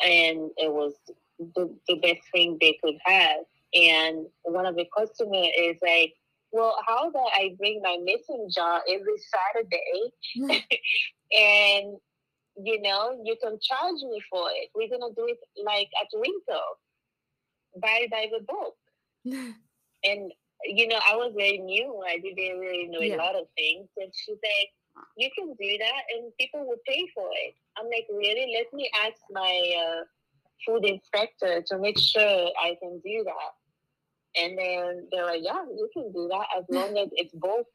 And 0.02 0.50
it 0.56 0.72
was 0.72 0.94
the, 1.38 1.74
the 1.88 1.96
best 1.96 2.20
thing 2.32 2.58
they 2.60 2.78
could 2.82 2.96
have. 3.04 3.40
And 3.74 4.26
one 4.42 4.66
of 4.66 4.76
the 4.76 4.86
customers 4.96 5.48
is 5.58 5.76
like, 5.82 6.14
well, 6.52 6.76
how 6.86 7.10
do 7.10 7.18
I 7.18 7.54
bring 7.58 7.80
my 7.82 7.98
mason 8.02 8.48
jar 8.54 8.80
every 8.88 9.18
Saturday? 9.32 10.62
and 11.32 11.96
you 12.56 12.80
know, 12.80 13.20
you 13.24 13.36
can 13.42 13.58
charge 13.60 14.00
me 14.02 14.22
for 14.30 14.46
it. 14.52 14.70
We're 14.74 14.88
gonna 14.88 15.12
do 15.16 15.26
it 15.26 15.38
like 15.64 15.88
at 16.00 16.06
retail, 16.16 16.78
buy 17.80 18.06
by 18.10 18.26
the 18.30 18.44
book. 18.44 18.76
and 20.04 20.32
you 20.62 20.88
know, 20.88 20.98
I 21.10 21.16
was 21.16 21.32
very 21.36 21.58
new. 21.58 22.02
I 22.06 22.18
didn't 22.18 22.60
really 22.60 22.86
know 22.86 23.00
yeah. 23.00 23.16
a 23.16 23.18
lot 23.18 23.34
of 23.34 23.46
things. 23.56 23.88
And 23.96 24.12
she's 24.14 24.36
like, 24.36 24.70
"You 25.16 25.30
can 25.36 25.54
do 25.54 25.78
that, 25.78 26.02
and 26.14 26.32
people 26.38 26.66
will 26.66 26.82
pay 26.86 27.06
for 27.14 27.28
it." 27.32 27.54
I'm 27.76 27.86
like, 27.86 28.06
"Really? 28.10 28.54
Let 28.56 28.72
me 28.72 28.90
ask 29.04 29.20
my 29.30 29.54
uh, 29.82 30.04
food 30.66 30.84
inspector 30.84 31.62
to 31.68 31.78
make 31.78 31.98
sure 31.98 32.50
I 32.62 32.76
can 32.80 33.00
do 33.00 33.24
that." 33.24 33.52
And 34.36 34.58
then 34.58 35.08
they're 35.10 35.26
like, 35.26 35.42
yeah, 35.42 35.64
you 35.64 35.88
can 35.92 36.12
do 36.12 36.28
that 36.28 36.46
as 36.58 36.64
long 36.68 36.96
as 36.98 37.08
it's 37.12 37.34
both. 37.34 37.66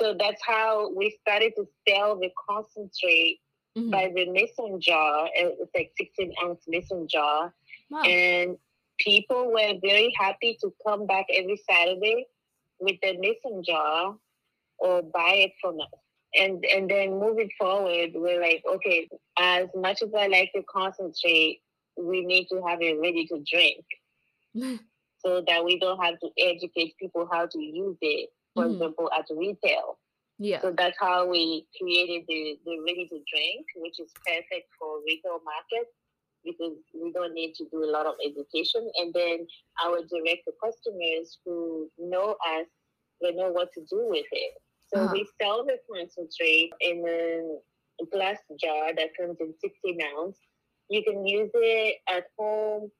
So 0.00 0.14
that's 0.18 0.42
how 0.44 0.92
we 0.94 1.16
started 1.20 1.52
to 1.56 1.66
sell 1.88 2.18
the 2.18 2.30
concentrate 2.48 3.40
mm-hmm. 3.76 3.90
by 3.90 4.10
the 4.14 4.28
mason 4.30 4.80
jar. 4.80 5.28
It's 5.34 5.70
like 5.74 5.92
16 5.96 6.34
ounce 6.44 6.64
mason 6.66 7.06
jar. 7.08 7.54
Wow. 7.90 8.02
And 8.02 8.56
people 8.98 9.52
were 9.52 9.74
very 9.80 10.12
happy 10.18 10.58
to 10.60 10.72
come 10.84 11.06
back 11.06 11.26
every 11.32 11.60
Saturday 11.68 12.26
with 12.80 12.96
the 13.02 13.16
mason 13.18 13.62
jar 13.64 14.16
or 14.78 15.02
buy 15.02 15.34
it 15.46 15.52
from 15.60 15.80
us. 15.80 15.88
And 16.38 16.64
and 16.64 16.90
then 16.90 17.20
moving 17.20 17.50
forward, 17.58 18.10
we're 18.14 18.40
like, 18.40 18.62
okay, 18.68 19.08
as 19.38 19.68
much 19.74 20.02
as 20.02 20.10
I 20.18 20.26
like 20.26 20.50
to 20.54 20.62
concentrate, 20.68 21.60
we 21.96 22.24
need 22.24 22.48
to 22.50 22.60
have 22.66 22.80
it 22.82 22.98
ready 23.00 23.26
to 23.26 23.42
drink. 23.50 23.84
so 25.24 25.42
that 25.46 25.64
we 25.64 25.78
don't 25.78 26.02
have 26.02 26.18
to 26.20 26.28
educate 26.38 26.94
people 27.00 27.28
how 27.30 27.46
to 27.46 27.58
use 27.58 27.96
it, 28.00 28.30
for 28.54 28.64
mm-hmm. 28.64 28.74
example, 28.74 29.10
at 29.16 29.26
retail. 29.34 29.98
Yeah. 30.38 30.60
So 30.60 30.74
that's 30.76 30.98
how 30.98 31.28
we 31.28 31.66
created 31.80 32.24
the, 32.28 32.58
the 32.64 32.78
ready 32.80 33.06
to 33.08 33.18
drink, 33.32 33.66
which 33.76 34.00
is 34.00 34.10
perfect 34.26 34.68
for 34.78 34.98
retail 35.06 35.40
market 35.44 35.88
because 36.44 36.76
we 36.92 37.12
don't 37.12 37.32
need 37.32 37.54
to 37.54 37.64
do 37.70 37.84
a 37.84 37.90
lot 37.90 38.06
of 38.06 38.14
education. 38.24 38.90
And 38.96 39.14
then 39.14 39.46
our 39.82 39.98
direct 39.98 40.46
customers 40.62 41.38
who 41.44 41.88
know 41.98 42.36
us, 42.58 42.66
they 43.22 43.32
know 43.32 43.50
what 43.50 43.72
to 43.74 43.80
do 43.80 44.06
with 44.08 44.26
it. 44.30 44.52
So 44.94 45.02
uh-huh. 45.02 45.12
we 45.12 45.28
sell 45.40 45.64
the 45.64 45.78
concentrate 45.90 46.72
in 46.80 47.04
a 48.00 48.06
glass 48.12 48.38
jar 48.60 48.94
that 48.96 49.10
comes 49.18 49.36
in 49.40 49.54
16 49.60 49.98
ounce. 50.16 50.38
You 50.88 51.02
can 51.02 51.26
use 51.26 51.50
it 51.54 51.96
at 52.08 52.24
home 52.38 52.90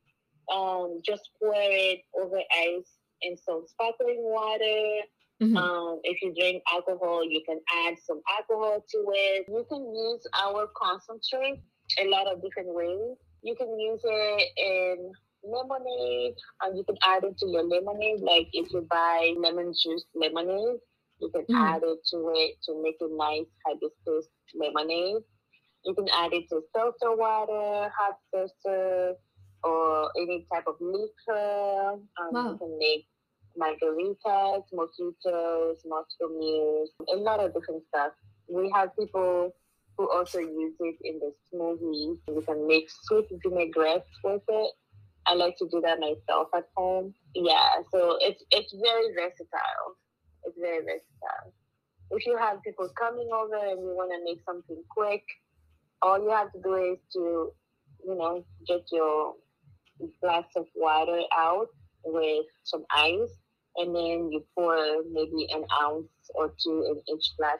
um, 0.52 1.00
just 1.04 1.30
pour 1.40 1.54
it 1.56 2.00
over 2.20 2.36
ice 2.36 2.90
and 3.22 3.38
some 3.38 3.64
sparkling 3.66 4.20
water. 4.20 5.06
Mm-hmm. 5.42 5.56
Um, 5.56 6.00
if 6.04 6.22
you 6.22 6.34
drink 6.34 6.62
alcohol, 6.72 7.24
you 7.24 7.42
can 7.46 7.60
add 7.86 7.94
some 8.04 8.20
alcohol 8.28 8.84
to 8.90 9.04
it. 9.12 9.46
You 9.48 9.66
can 9.68 9.94
use 9.94 10.26
our 10.42 10.68
concentrate 10.76 11.60
a 12.00 12.08
lot 12.08 12.26
of 12.26 12.42
different 12.42 12.74
ways. 12.74 13.16
You 13.42 13.54
can 13.56 13.78
use 13.78 14.00
it 14.02 14.48
in 14.56 15.12
lemonade, 15.42 16.34
and 16.62 16.78
you 16.78 16.84
can 16.84 16.96
add 17.04 17.24
it 17.24 17.36
to 17.38 17.46
your 17.46 17.64
lemonade. 17.64 18.20
Like 18.20 18.48
if 18.52 18.72
you 18.72 18.86
buy 18.88 19.34
lemon 19.38 19.72
juice 19.72 20.04
lemonade, 20.14 20.78
you 21.20 21.30
can 21.34 21.42
mm-hmm. 21.42 21.56
add 21.56 21.82
it 21.82 21.98
to 22.10 22.32
it 22.34 22.56
to 22.64 22.82
make 22.82 22.96
a 23.00 23.08
nice 23.10 23.46
hibiscus 23.66 24.28
lemonade. 24.54 25.22
You 25.84 25.94
can 25.94 26.08
add 26.14 26.32
it 26.32 26.48
to 26.50 26.62
seltzer 26.74 27.14
water, 27.14 27.90
hot 27.96 28.18
seltzer, 28.32 29.14
or 29.62 30.10
any 30.18 30.46
type 30.52 30.64
of 30.66 30.76
liquor. 30.80 31.92
Um, 31.92 32.28
wow. 32.32 32.50
You 32.52 32.58
can 32.58 32.78
make 32.78 33.06
margaritas, 33.58 34.64
mojitos, 34.72 35.76
Moscow 35.86 36.28
mules, 36.38 36.90
a 37.12 37.16
lot 37.16 37.40
of 37.40 37.54
different 37.54 37.82
stuff. 37.88 38.12
We 38.48 38.70
have 38.74 38.96
people 38.98 39.54
who 39.96 40.10
also 40.10 40.38
use 40.38 40.74
it 40.80 40.96
in 41.04 41.20
the 41.20 41.32
smoothies. 41.52 42.18
You 42.28 42.42
can 42.46 42.66
make 42.66 42.88
sweet 43.04 43.26
vinaigrettes 43.44 44.10
with 44.24 44.42
it. 44.48 44.70
I 45.26 45.34
like 45.34 45.56
to 45.58 45.68
do 45.70 45.80
that 45.80 46.00
myself 46.00 46.48
at 46.54 46.64
home. 46.76 47.14
Yeah, 47.34 47.70
so 47.90 48.18
it's 48.20 48.44
it's 48.50 48.74
very 48.74 49.14
versatile. 49.14 49.96
It's 50.44 50.58
very 50.58 50.80
versatile. 50.80 51.52
If 52.10 52.26
you 52.26 52.36
have 52.36 52.62
people 52.62 52.88
coming 52.98 53.28
over 53.32 53.56
and 53.56 53.80
you 53.80 53.94
want 53.96 54.12
to 54.12 54.24
make 54.24 54.40
something 54.44 54.82
quick, 54.90 55.24
all 56.02 56.22
you 56.22 56.30
have 56.30 56.52
to 56.52 56.60
do 56.62 56.74
is 56.74 56.98
to, 57.14 57.52
you 58.06 58.14
know, 58.14 58.44
get 58.66 58.82
your 58.92 59.34
glass 60.20 60.44
of 60.56 60.66
water 60.74 61.20
out 61.36 61.68
with 62.04 62.46
some 62.64 62.84
ice, 62.90 63.38
and 63.76 63.94
then 63.94 64.30
you 64.30 64.44
pour 64.54 64.76
maybe 65.10 65.46
an 65.50 65.64
ounce 65.82 66.08
or 66.34 66.54
two 66.62 66.84
in 66.90 67.14
each 67.14 67.30
glass, 67.38 67.58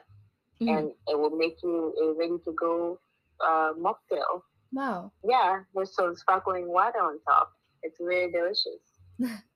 mm. 0.61 0.77
and 0.77 0.91
it 1.07 1.17
will 1.17 1.35
make 1.35 1.57
you 1.63 1.93
a 2.01 2.13
ready 2.17 2.37
to 2.45 2.53
go 2.53 2.99
uh, 3.43 3.73
mocktail. 3.73 4.41
Wow. 4.71 5.11
Yeah, 5.23 5.61
with 5.73 5.89
some 5.89 6.15
sparkling 6.15 6.67
water 6.67 6.99
on 6.99 7.19
top. 7.23 7.51
It's 7.81 7.97
really 7.99 8.31
delicious. 8.31 8.81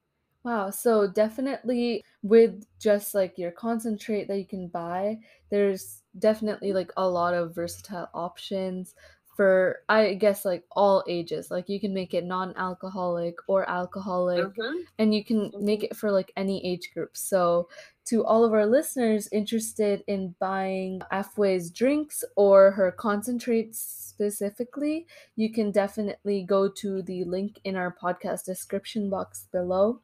wow. 0.50 0.72
So 0.72 1.06
definitely 1.06 2.04
with 2.24 2.66
just 2.80 3.14
like 3.14 3.38
your 3.38 3.52
concentrate 3.52 4.28
that 4.28 4.40
you 4.40 4.48
can 4.48 4.68
buy, 4.68 5.20
there's 5.52 6.02
definitely 6.18 6.74
like 6.74 6.92
a 6.98 7.08
lot 7.08 7.36
of 7.36 7.54
versatile 7.54 8.10
options 8.16 8.96
for 9.36 9.78
I 9.88 10.16
guess 10.16 10.46
like 10.46 10.64
all 10.72 11.04
ages. 11.08 11.52
Like 11.52 11.70
you 11.70 11.80
can 11.80 11.94
make 11.94 12.16
it 12.16 12.26
non-alcoholic 12.26 13.36
or 13.48 13.70
alcoholic 13.70 14.46
mm-hmm. 14.46 14.78
and 14.98 15.14
you 15.14 15.24
can 15.24 15.52
mm-hmm. 15.52 15.66
make 15.66 15.84
it 15.84 15.96
for 15.96 16.12
like 16.12 16.32
any 16.36 16.66
age 16.66 16.90
group. 16.96 17.16
So 17.16 17.70
to 18.06 18.26
all 18.26 18.44
of 18.44 18.54
our 18.54 18.66
listeners 18.66 19.30
interested 19.32 20.04
in 20.08 20.34
buying 20.40 21.00
Afway's 21.14 21.70
drinks 21.70 22.24
or 22.36 22.72
her 22.72 22.92
concentrates 22.92 23.80
specifically, 23.80 25.06
you 25.36 25.54
can 25.54 25.72
definitely 25.72 26.42
go 26.42 26.68
to 26.68 27.04
the 27.04 27.24
link 27.26 27.60
in 27.64 27.76
our 27.76 27.96
podcast 28.02 28.46
description 28.46 29.12
box 29.12 29.48
below 29.52 30.02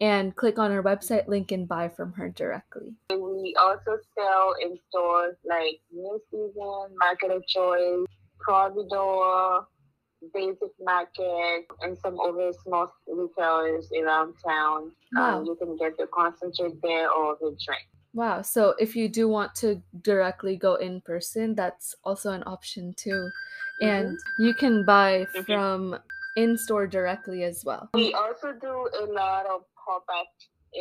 and 0.00 0.34
click 0.34 0.58
on 0.58 0.70
her 0.70 0.82
website 0.82 1.28
link 1.28 1.52
and 1.52 1.68
buy 1.68 1.88
from 1.88 2.12
her 2.14 2.30
directly. 2.30 2.94
We 3.10 3.54
also 3.60 3.98
sell 4.16 4.54
in 4.62 4.78
stores 4.88 5.36
like 5.44 5.80
New 5.92 6.20
Season, 6.30 6.96
Market 6.96 7.30
of 7.30 7.46
Choice, 7.46 8.06
Providore, 8.46 9.66
Basic 10.32 10.70
Market, 10.80 11.66
and 11.82 11.98
some 11.98 12.18
other 12.20 12.52
small 12.64 12.92
retailers 13.06 13.90
around 13.92 14.34
town. 14.46 14.92
Um, 15.16 15.22
wow. 15.22 15.38
Um, 15.38 15.44
you 15.44 15.56
can 15.56 15.76
get 15.76 15.96
the 15.98 16.06
concentrate 16.06 16.80
there 16.82 17.10
or 17.10 17.36
the 17.40 17.56
drink. 17.64 17.82
Wow. 18.12 18.42
So 18.42 18.74
if 18.78 18.96
you 18.96 19.08
do 19.08 19.28
want 19.28 19.54
to 19.56 19.82
directly 20.02 20.56
go 20.56 20.74
in 20.74 21.00
person, 21.02 21.54
that's 21.54 21.94
also 22.04 22.32
an 22.32 22.42
option 22.46 22.94
too. 22.96 23.30
Mm-hmm. 23.82 23.86
And 23.86 24.18
you 24.38 24.54
can 24.54 24.84
buy 24.84 25.26
mm-hmm. 25.34 25.42
from 25.42 25.98
in 26.36 26.56
store 26.56 26.86
directly 26.86 27.44
as 27.44 27.64
well. 27.64 27.90
We 27.94 28.14
also 28.14 28.52
do 28.52 28.88
a 29.02 29.04
lot 29.12 29.46
of 29.46 29.62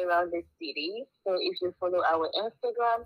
around 0.05 0.31
the 0.31 0.43
city. 0.59 1.05
So 1.25 1.35
if 1.39 1.61
you 1.61 1.73
follow 1.79 2.01
our 2.03 2.29
Instagram, 2.37 3.05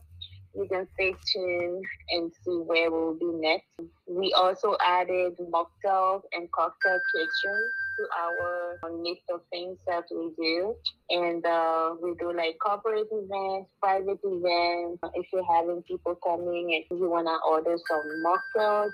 you 0.55 0.67
can 0.69 0.87
stay 0.93 1.15
tuned 1.33 1.83
and 2.09 2.31
see 2.43 2.51
where 2.51 2.91
we'll 2.91 3.15
be 3.15 3.25
next. 3.25 3.65
We 4.07 4.33
also 4.33 4.75
added 4.85 5.33
mocktails 5.39 6.21
and 6.31 6.51
cocktail 6.51 6.99
kitchen 7.15 7.69
to 7.97 8.07
our 8.21 8.79
list 8.91 9.21
of 9.33 9.41
things 9.51 9.77
that 9.87 10.03
we 10.11 10.31
do. 10.37 10.75
And 11.09 11.45
uh, 11.45 11.95
we 12.01 12.13
do 12.19 12.33
like 12.35 12.57
corporate 12.63 13.07
events, 13.11 13.69
private 13.81 14.19
events. 14.23 14.99
If 15.15 15.25
you're 15.33 15.51
having 15.51 15.81
people 15.83 16.15
coming 16.23 16.85
and 16.89 16.99
you 16.99 17.09
want 17.09 17.27
to 17.27 17.37
order 17.49 17.75
some 17.87 18.03
mocktails, 18.23 18.91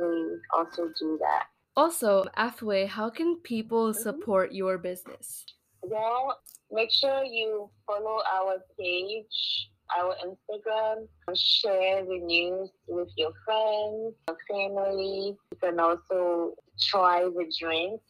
we 0.00 0.38
also 0.56 0.90
do 0.98 1.18
that. 1.20 1.46
Also, 1.76 2.24
Afway, 2.36 2.88
how 2.88 3.10
can 3.10 3.36
people 3.36 3.92
mm-hmm. 3.92 4.02
support 4.02 4.52
your 4.52 4.78
business? 4.78 5.44
Well, 5.88 6.38
make 6.70 6.90
sure 6.90 7.24
you 7.24 7.70
follow 7.86 8.20
our 8.34 8.56
page 8.78 9.68
our 9.96 10.14
Instagram, 10.24 11.06
share 11.34 12.04
the 12.04 12.18
news 12.18 12.70
with 12.88 13.08
your 13.16 13.32
friends, 13.44 14.14
family. 14.50 15.36
You 15.52 15.58
can 15.62 15.78
also 15.78 16.54
try 16.80 17.22
the 17.22 17.52
drink. 17.58 18.00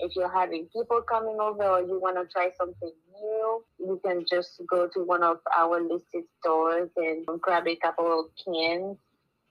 If 0.00 0.16
you're 0.16 0.32
having 0.32 0.66
people 0.74 1.02
coming 1.02 1.36
over 1.40 1.62
or 1.62 1.80
you 1.80 2.00
want 2.00 2.16
to 2.16 2.26
try 2.32 2.50
something 2.58 2.92
new, 3.12 3.64
you 3.78 4.00
can 4.04 4.24
just 4.28 4.60
go 4.68 4.88
to 4.88 5.04
one 5.04 5.22
of 5.22 5.38
our 5.56 5.80
listed 5.80 6.24
stores 6.40 6.90
and 6.96 7.24
grab 7.40 7.68
a 7.68 7.76
couple 7.76 8.20
of 8.20 8.26
cans. 8.44 8.96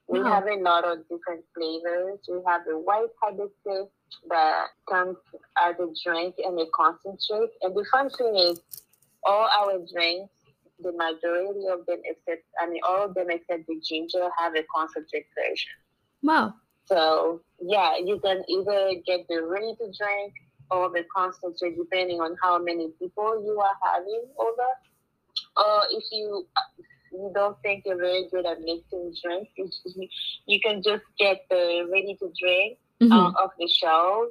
We 0.09 0.21
wow. 0.21 0.33
have 0.33 0.47
a 0.47 0.61
lot 0.61 0.83
of 0.83 0.99
different 1.07 1.45
flavors. 1.55 2.19
We 2.27 2.39
have 2.45 2.65
the 2.67 2.77
white 2.77 3.07
hibiscus 3.21 3.87
that 4.29 4.67
comes 4.89 5.17
as 5.63 5.75
a 5.79 5.87
drink 6.03 6.35
and 6.43 6.59
a 6.59 6.65
concentrate. 6.73 7.51
And 7.61 7.75
the 7.75 7.85
fun 7.91 8.09
thing 8.09 8.35
is, 8.35 8.61
all 9.25 9.49
our 9.59 9.79
drinks, 9.93 10.33
the 10.79 10.91
majority 10.91 11.67
of 11.71 11.85
them, 11.85 12.01
except 12.03 12.43
I 12.59 12.69
mean, 12.69 12.81
all 12.87 13.05
of 13.05 13.13
them 13.13 13.27
except 13.29 13.67
the 13.67 13.81
ginger, 13.87 14.27
have 14.37 14.55
a 14.55 14.63
concentrate 14.73 15.25
version. 15.35 15.71
Wow. 16.21 16.55
So 16.85 17.41
yeah, 17.61 17.97
you 17.97 18.19
can 18.19 18.43
either 18.47 19.01
get 19.05 19.27
the 19.29 19.43
ready 19.43 19.75
to 19.75 19.91
drink 19.97 20.33
or 20.71 20.89
the 20.89 21.05
concentrate, 21.15 21.77
depending 21.77 22.19
on 22.19 22.35
how 22.41 22.59
many 22.59 22.89
people 22.99 23.43
you 23.45 23.59
are 23.59 23.75
having 23.83 24.25
over. 24.37 24.69
Or 25.55 25.83
if 25.91 26.03
you 26.11 26.45
you 27.11 27.31
don't 27.33 27.55
think 27.61 27.83
you're 27.85 27.97
very 27.97 28.27
good 28.31 28.45
at 28.45 28.59
mixing 28.61 29.13
drinks, 29.23 29.51
you, 29.85 30.07
you 30.47 30.59
can 30.59 30.81
just 30.81 31.03
get 31.19 31.45
the 31.49 31.87
ready 31.91 32.17
to 32.19 32.31
drink 32.39 32.77
mm-hmm. 33.03 33.11
uh, 33.11 33.29
off 33.31 33.51
the 33.59 33.67
shelf 33.67 34.29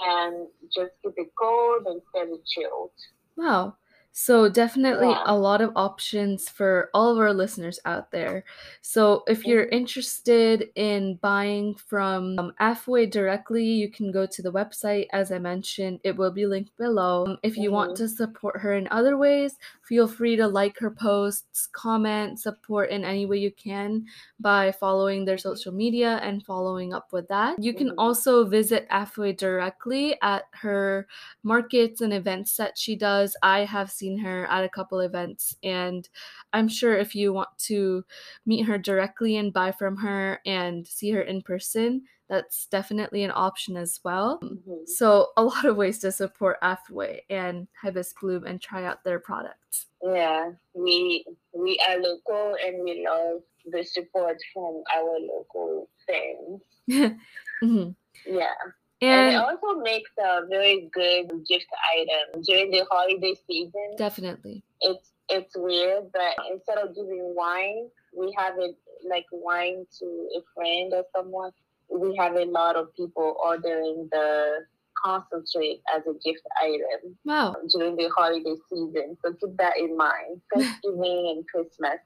and 0.00 0.46
just 0.74 0.92
keep 1.02 1.12
it 1.16 1.32
cold 1.38 1.86
and 1.86 2.00
it 2.30 2.44
chilled. 2.46 2.90
Wow. 3.36 3.76
So, 4.12 4.48
definitely 4.48 5.08
yeah. 5.08 5.22
a 5.24 5.36
lot 5.36 5.62
of 5.62 5.72
options 5.74 6.48
for 6.48 6.90
all 6.92 7.10
of 7.12 7.18
our 7.18 7.32
listeners 7.32 7.80
out 7.86 8.10
there. 8.10 8.44
So, 8.82 9.22
if 9.26 9.46
you're 9.46 9.64
mm-hmm. 9.64 9.74
interested 9.74 10.68
in 10.74 11.16
buying 11.22 11.74
from 11.74 12.38
um, 12.38 12.52
Afway 12.60 13.10
directly, 13.10 13.64
you 13.64 13.90
can 13.90 14.12
go 14.12 14.26
to 14.26 14.42
the 14.42 14.52
website. 14.52 15.06
As 15.12 15.32
I 15.32 15.38
mentioned, 15.38 16.00
it 16.04 16.16
will 16.16 16.30
be 16.30 16.46
linked 16.46 16.76
below. 16.76 17.24
Um, 17.26 17.38
if 17.42 17.56
you 17.56 17.64
mm-hmm. 17.64 17.74
want 17.74 17.96
to 17.96 18.08
support 18.08 18.60
her 18.60 18.74
in 18.74 18.86
other 18.90 19.16
ways, 19.16 19.56
feel 19.82 20.06
free 20.06 20.36
to 20.36 20.46
like 20.46 20.78
her 20.78 20.90
posts, 20.90 21.68
comment, 21.72 22.38
support 22.38 22.90
in 22.90 23.04
any 23.04 23.24
way 23.26 23.38
you 23.38 23.50
can 23.50 24.04
by 24.40 24.72
following 24.72 25.24
their 25.24 25.38
social 25.38 25.72
media 25.72 26.20
and 26.22 26.44
following 26.44 26.92
up 26.92 27.12
with 27.12 27.28
that. 27.28 27.62
You 27.62 27.72
can 27.72 27.88
mm-hmm. 27.88 27.98
also 27.98 28.44
visit 28.44 28.88
Afway 28.90 29.36
directly 29.36 30.16
at 30.22 30.44
her 30.52 31.06
markets 31.42 32.00
and 32.00 32.12
events 32.12 32.56
that 32.56 32.76
she 32.76 32.96
does. 32.96 33.36
I 33.42 33.60
have 33.60 33.90
seen 34.02 34.18
her 34.18 34.46
at 34.50 34.64
a 34.64 34.68
couple 34.68 34.98
events, 35.00 35.56
and 35.62 36.08
I'm 36.52 36.68
sure 36.68 36.96
if 36.96 37.14
you 37.14 37.32
want 37.32 37.50
to 37.66 38.04
meet 38.44 38.62
her 38.64 38.78
directly 38.78 39.36
and 39.36 39.52
buy 39.52 39.70
from 39.70 39.96
her 39.98 40.40
and 40.44 40.84
see 40.86 41.10
her 41.12 41.22
in 41.22 41.40
person, 41.42 42.02
that's 42.28 42.66
definitely 42.66 43.22
an 43.22 43.32
option 43.32 43.76
as 43.76 44.00
well. 44.02 44.40
Mm-hmm. 44.42 44.86
So, 44.86 45.28
a 45.36 45.44
lot 45.44 45.64
of 45.66 45.76
ways 45.76 46.00
to 46.00 46.10
support 46.10 46.60
Afway 46.62 47.20
and 47.30 47.68
Hibis 47.80 48.12
Bloom 48.20 48.44
and 48.44 48.60
try 48.60 48.84
out 48.84 49.04
their 49.04 49.20
products. 49.20 49.86
Yeah, 50.02 50.50
we 50.74 51.24
we 51.52 51.80
are 51.88 52.00
local 52.00 52.56
and 52.64 52.82
we 52.82 53.06
love 53.08 53.42
the 53.70 53.84
support 53.84 54.38
from 54.52 54.82
our 54.92 55.18
local 55.20 55.88
fans. 56.08 56.62
mm-hmm. 57.62 57.90
Yeah. 58.26 58.54
And, 59.02 59.10
and, 59.10 59.34
it 59.34 59.36
also 59.36 59.80
makes 59.80 60.10
a 60.16 60.46
very 60.48 60.88
good 60.92 61.28
gift 61.48 61.66
item 61.92 62.42
during 62.42 62.70
the 62.70 62.84
holiday 62.88 63.34
season. 63.48 63.96
Definitely. 63.98 64.62
It's 64.80 65.10
it's 65.28 65.56
weird, 65.56 66.04
but 66.12 66.36
instead 66.52 66.78
of 66.78 66.94
giving 66.94 67.34
wine, 67.34 67.88
we 68.16 68.32
have 68.38 68.54
it 68.58 68.76
like 69.08 69.26
wine 69.32 69.86
to 69.98 70.28
a 70.36 70.40
friend 70.54 70.92
or 70.94 71.04
someone. 71.16 71.50
We 71.88 72.16
have 72.16 72.36
a 72.36 72.44
lot 72.44 72.76
of 72.76 72.94
people 72.94 73.36
ordering 73.42 74.08
the 74.12 74.66
concentrate 75.02 75.80
as 75.94 76.02
a 76.06 76.12
gift 76.24 76.42
item 76.62 77.16
wow. 77.24 77.56
during 77.74 77.96
the 77.96 78.08
holiday 78.16 78.54
season. 78.70 79.16
So 79.24 79.32
keep 79.32 79.56
that 79.56 79.78
in 79.78 79.96
mind. 79.96 80.40
Thanksgiving 80.54 81.34
and 81.34 81.48
Christmas. 81.48 81.98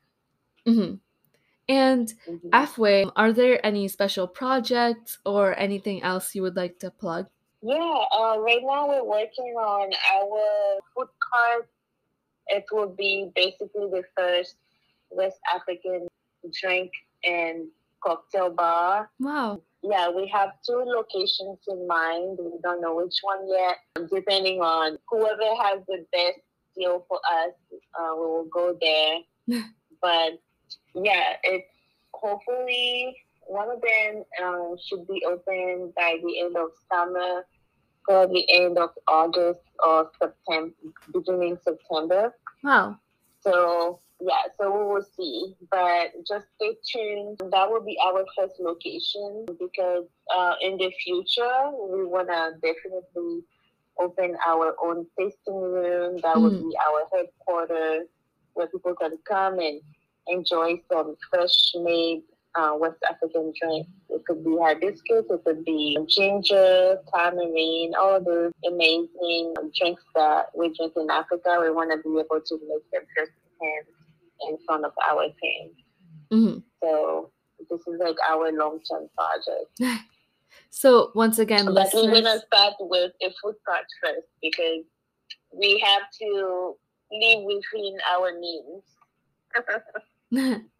Mm-hmm. 0.66 0.94
And 1.68 2.12
mm-hmm. 2.28 2.48
Afway, 2.50 3.10
are 3.16 3.32
there 3.32 3.64
any 3.66 3.88
special 3.88 4.26
projects 4.26 5.18
or 5.26 5.58
anything 5.58 6.02
else 6.02 6.34
you 6.34 6.42
would 6.42 6.56
like 6.56 6.78
to 6.80 6.90
plug? 6.90 7.26
Yeah, 7.62 7.98
uh, 8.16 8.38
right 8.38 8.62
now 8.62 8.86
we're 8.88 9.04
working 9.04 9.54
on 9.58 9.90
our 10.14 10.80
food 10.94 11.08
cart. 11.18 11.68
It 12.48 12.64
will 12.70 12.94
be 12.96 13.30
basically 13.34 13.90
the 13.90 14.04
first 14.16 14.56
West 15.10 15.38
African 15.52 16.06
drink 16.60 16.92
and 17.24 17.66
cocktail 18.04 18.50
bar. 18.50 19.10
Wow. 19.18 19.62
Yeah, 19.82 20.10
we 20.10 20.28
have 20.28 20.50
two 20.64 20.84
locations 20.86 21.58
in 21.68 21.86
mind. 21.88 22.38
We 22.40 22.58
don't 22.62 22.80
know 22.80 22.96
which 22.96 23.18
one 23.22 23.48
yet. 23.48 24.08
Depending 24.12 24.60
on 24.60 24.98
whoever 25.08 25.54
has 25.62 25.80
the 25.88 26.04
best 26.12 26.38
deal 26.76 27.04
for 27.08 27.18
us, 27.18 27.52
uh, 27.98 28.14
we 28.14 28.20
will 28.20 28.48
go 28.52 28.76
there. 28.80 29.62
but 30.02 30.40
yeah, 30.94 31.36
it's 31.44 31.68
hopefully 32.12 33.16
one 33.46 33.68
of 33.70 33.80
them 33.80 34.24
um, 34.42 34.76
should 34.84 35.06
be 35.06 35.22
open 35.26 35.92
by 35.96 36.16
the 36.24 36.40
end 36.40 36.56
of 36.56 36.70
summer, 36.92 37.46
probably 38.04 38.44
end 38.48 38.78
of 38.78 38.90
August 39.06 39.60
or 39.84 40.10
September, 40.18 40.74
beginning 41.12 41.58
September. 41.64 42.34
Wow. 42.62 42.98
So 43.40 44.00
yeah, 44.20 44.42
so 44.58 44.70
we 44.70 44.94
will 44.94 45.06
see. 45.16 45.54
But 45.70 46.12
just 46.26 46.46
stay 46.56 46.76
tuned. 46.90 47.38
That 47.52 47.70
will 47.70 47.84
be 47.84 47.98
our 48.04 48.24
first 48.36 48.54
location 48.58 49.46
because 49.60 50.06
uh, 50.34 50.54
in 50.60 50.76
the 50.78 50.90
future 51.04 51.70
we 51.90 52.04
wanna 52.04 52.52
definitely 52.62 53.42
open 53.98 54.36
our 54.46 54.74
own 54.82 55.06
tasting 55.18 55.60
room. 55.60 56.16
That 56.22 56.36
mm. 56.36 56.42
would 56.42 56.62
be 56.62 56.76
our 56.88 57.04
headquarters 57.12 58.08
where 58.54 58.66
people 58.68 58.94
can 58.94 59.18
come 59.24 59.58
and 59.58 59.80
enjoy 60.28 60.80
some 60.90 61.16
fresh 61.30 61.72
made 61.76 62.22
uh, 62.56 62.72
West 62.78 62.98
African 63.08 63.52
drinks. 63.60 63.90
It 64.08 64.24
could 64.26 64.44
be 64.44 64.56
hibiscus, 64.60 65.26
it 65.28 65.44
could 65.44 65.64
be 65.64 65.98
ginger, 66.08 66.98
tamarind, 67.14 67.94
all 67.94 68.22
those 68.22 68.52
amazing 68.66 69.54
drinks 69.78 70.02
that 70.14 70.46
we 70.56 70.72
drink 70.74 70.94
in 70.96 71.10
Africa. 71.10 71.58
We 71.60 71.70
want 71.70 71.90
to 71.90 71.98
be 71.98 72.18
able 72.18 72.40
to 72.40 72.60
make 72.68 72.90
them 72.92 73.02
firsthand 73.16 73.86
in 74.48 74.58
front 74.66 74.84
of 74.84 74.92
our 75.08 75.24
fans. 75.24 75.76
Mm-hmm. 76.32 76.58
So 76.82 77.30
this 77.70 77.80
is 77.80 78.00
like 78.00 78.16
our 78.28 78.52
long 78.52 78.80
term 78.90 79.08
project. 79.16 80.02
so 80.70 81.10
once 81.14 81.38
again, 81.38 81.66
but 81.66 81.74
listeners... 81.74 82.06
we're 82.06 82.22
gonna 82.22 82.40
start 82.46 82.74
with 82.80 83.12
a 83.22 83.28
food 83.42 83.56
cart 83.66 83.84
first 84.02 84.26
because 84.42 84.84
we 85.52 85.78
have 85.84 86.02
to 86.20 86.74
live 87.12 87.44
within 87.44 87.96
our 88.16 88.38
means. 88.38 88.82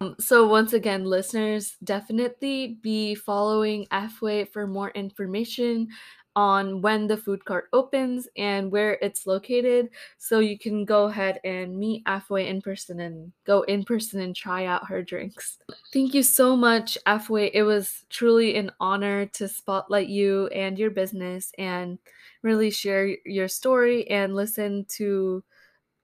Um, 0.01 0.15
so 0.19 0.47
once 0.47 0.73
again 0.73 1.05
listeners 1.05 1.75
definitely 1.83 2.77
be 2.81 3.15
following 3.15 3.87
Afway 3.91 4.47
for 4.47 4.67
more 4.67 4.91
information 4.91 5.89
on 6.35 6.81
when 6.83 7.07
the 7.07 7.17
food 7.17 7.43
cart 7.45 7.67
opens 7.73 8.27
and 8.37 8.71
where 8.71 8.99
it's 9.01 9.25
located 9.25 9.89
so 10.19 10.37
you 10.37 10.59
can 10.59 10.85
go 10.85 11.05
ahead 11.05 11.39
and 11.43 11.75
meet 11.75 12.05
Afway 12.05 12.47
in 12.47 12.61
person 12.61 12.99
and 12.99 13.31
go 13.43 13.63
in 13.63 13.83
person 13.83 14.21
and 14.21 14.35
try 14.35 14.65
out 14.65 14.87
her 14.87 15.01
drinks. 15.01 15.57
Thank 15.91 16.13
you 16.13 16.21
so 16.21 16.55
much 16.55 16.95
Afway. 17.07 17.49
It 17.55 17.63
was 17.63 18.05
truly 18.09 18.55
an 18.55 18.69
honor 18.79 19.25
to 19.25 19.47
spotlight 19.47 20.09
you 20.09 20.45
and 20.47 20.77
your 20.77 20.91
business 20.91 21.51
and 21.57 21.97
really 22.43 22.69
share 22.69 23.17
your 23.25 23.47
story 23.47 24.07
and 24.07 24.35
listen 24.35 24.85
to 24.89 25.43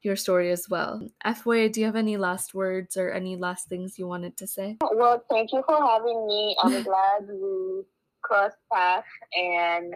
your 0.03 0.15
story 0.15 0.51
as 0.51 0.69
well. 0.69 1.07
Afway, 1.25 1.71
do 1.71 1.79
you 1.79 1.85
have 1.85 1.95
any 1.95 2.17
last 2.17 2.53
words 2.53 2.97
or 2.97 3.11
any 3.11 3.35
last 3.35 3.67
things 3.67 3.97
you 3.97 4.07
wanted 4.07 4.37
to 4.37 4.47
say? 4.47 4.77
Well, 4.81 5.23
thank 5.29 5.51
you 5.51 5.63
for 5.65 5.77
having 5.77 6.27
me. 6.27 6.55
I'm 6.61 6.83
glad 6.89 7.27
we 7.29 7.83
crossed 8.21 8.57
paths 8.71 9.07
and 9.33 9.95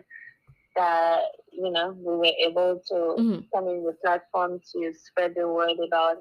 that 0.76 1.22
you 1.52 1.72
know 1.72 1.96
we 1.98 2.18
were 2.18 2.50
able 2.50 2.82
to 2.88 2.94
mm-hmm. 2.94 3.40
come 3.54 3.68
in 3.68 3.84
the 3.84 3.96
platform 4.04 4.60
to 4.74 4.94
spread 4.94 5.34
the 5.36 5.48
word 5.48 5.78
about 5.86 6.18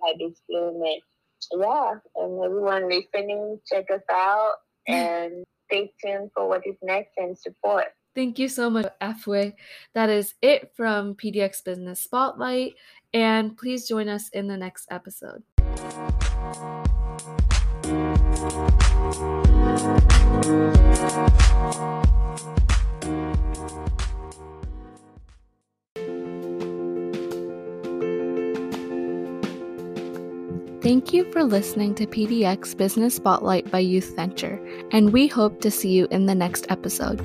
Bloom 0.48 0.82
and 0.82 1.02
yeah, 1.52 1.94
and 2.16 2.44
everyone 2.44 2.88
listening, 2.88 3.60
check 3.70 3.86
us 3.92 4.00
out 4.10 4.54
and 4.88 5.44
stay 5.66 5.92
tuned 6.02 6.30
for 6.34 6.48
what 6.48 6.66
is 6.66 6.76
next 6.82 7.12
and 7.16 7.36
support. 7.38 7.86
Thank 8.14 8.38
you 8.38 8.48
so 8.48 8.70
much, 8.70 8.86
Afway. 9.02 9.52
That 9.94 10.08
is 10.08 10.34
it 10.40 10.72
from 10.74 11.14
PDX 11.16 11.62
Business 11.62 12.02
Spotlight, 12.02 12.74
and 13.16 13.56
please 13.56 13.88
join 13.88 14.08
us 14.08 14.28
in 14.28 14.46
the 14.46 14.56
next 14.58 14.86
episode. 14.90 15.42
Thank 30.82 31.12
you 31.12 31.24
for 31.32 31.42
listening 31.42 31.94
to 31.96 32.06
PDX 32.06 32.76
Business 32.76 33.16
Spotlight 33.16 33.70
by 33.70 33.78
Youth 33.78 34.14
Venture, 34.14 34.60
and 34.92 35.12
we 35.12 35.26
hope 35.26 35.60
to 35.62 35.70
see 35.70 35.90
you 35.90 36.06
in 36.10 36.26
the 36.26 36.34
next 36.34 36.66
episode. 36.68 37.20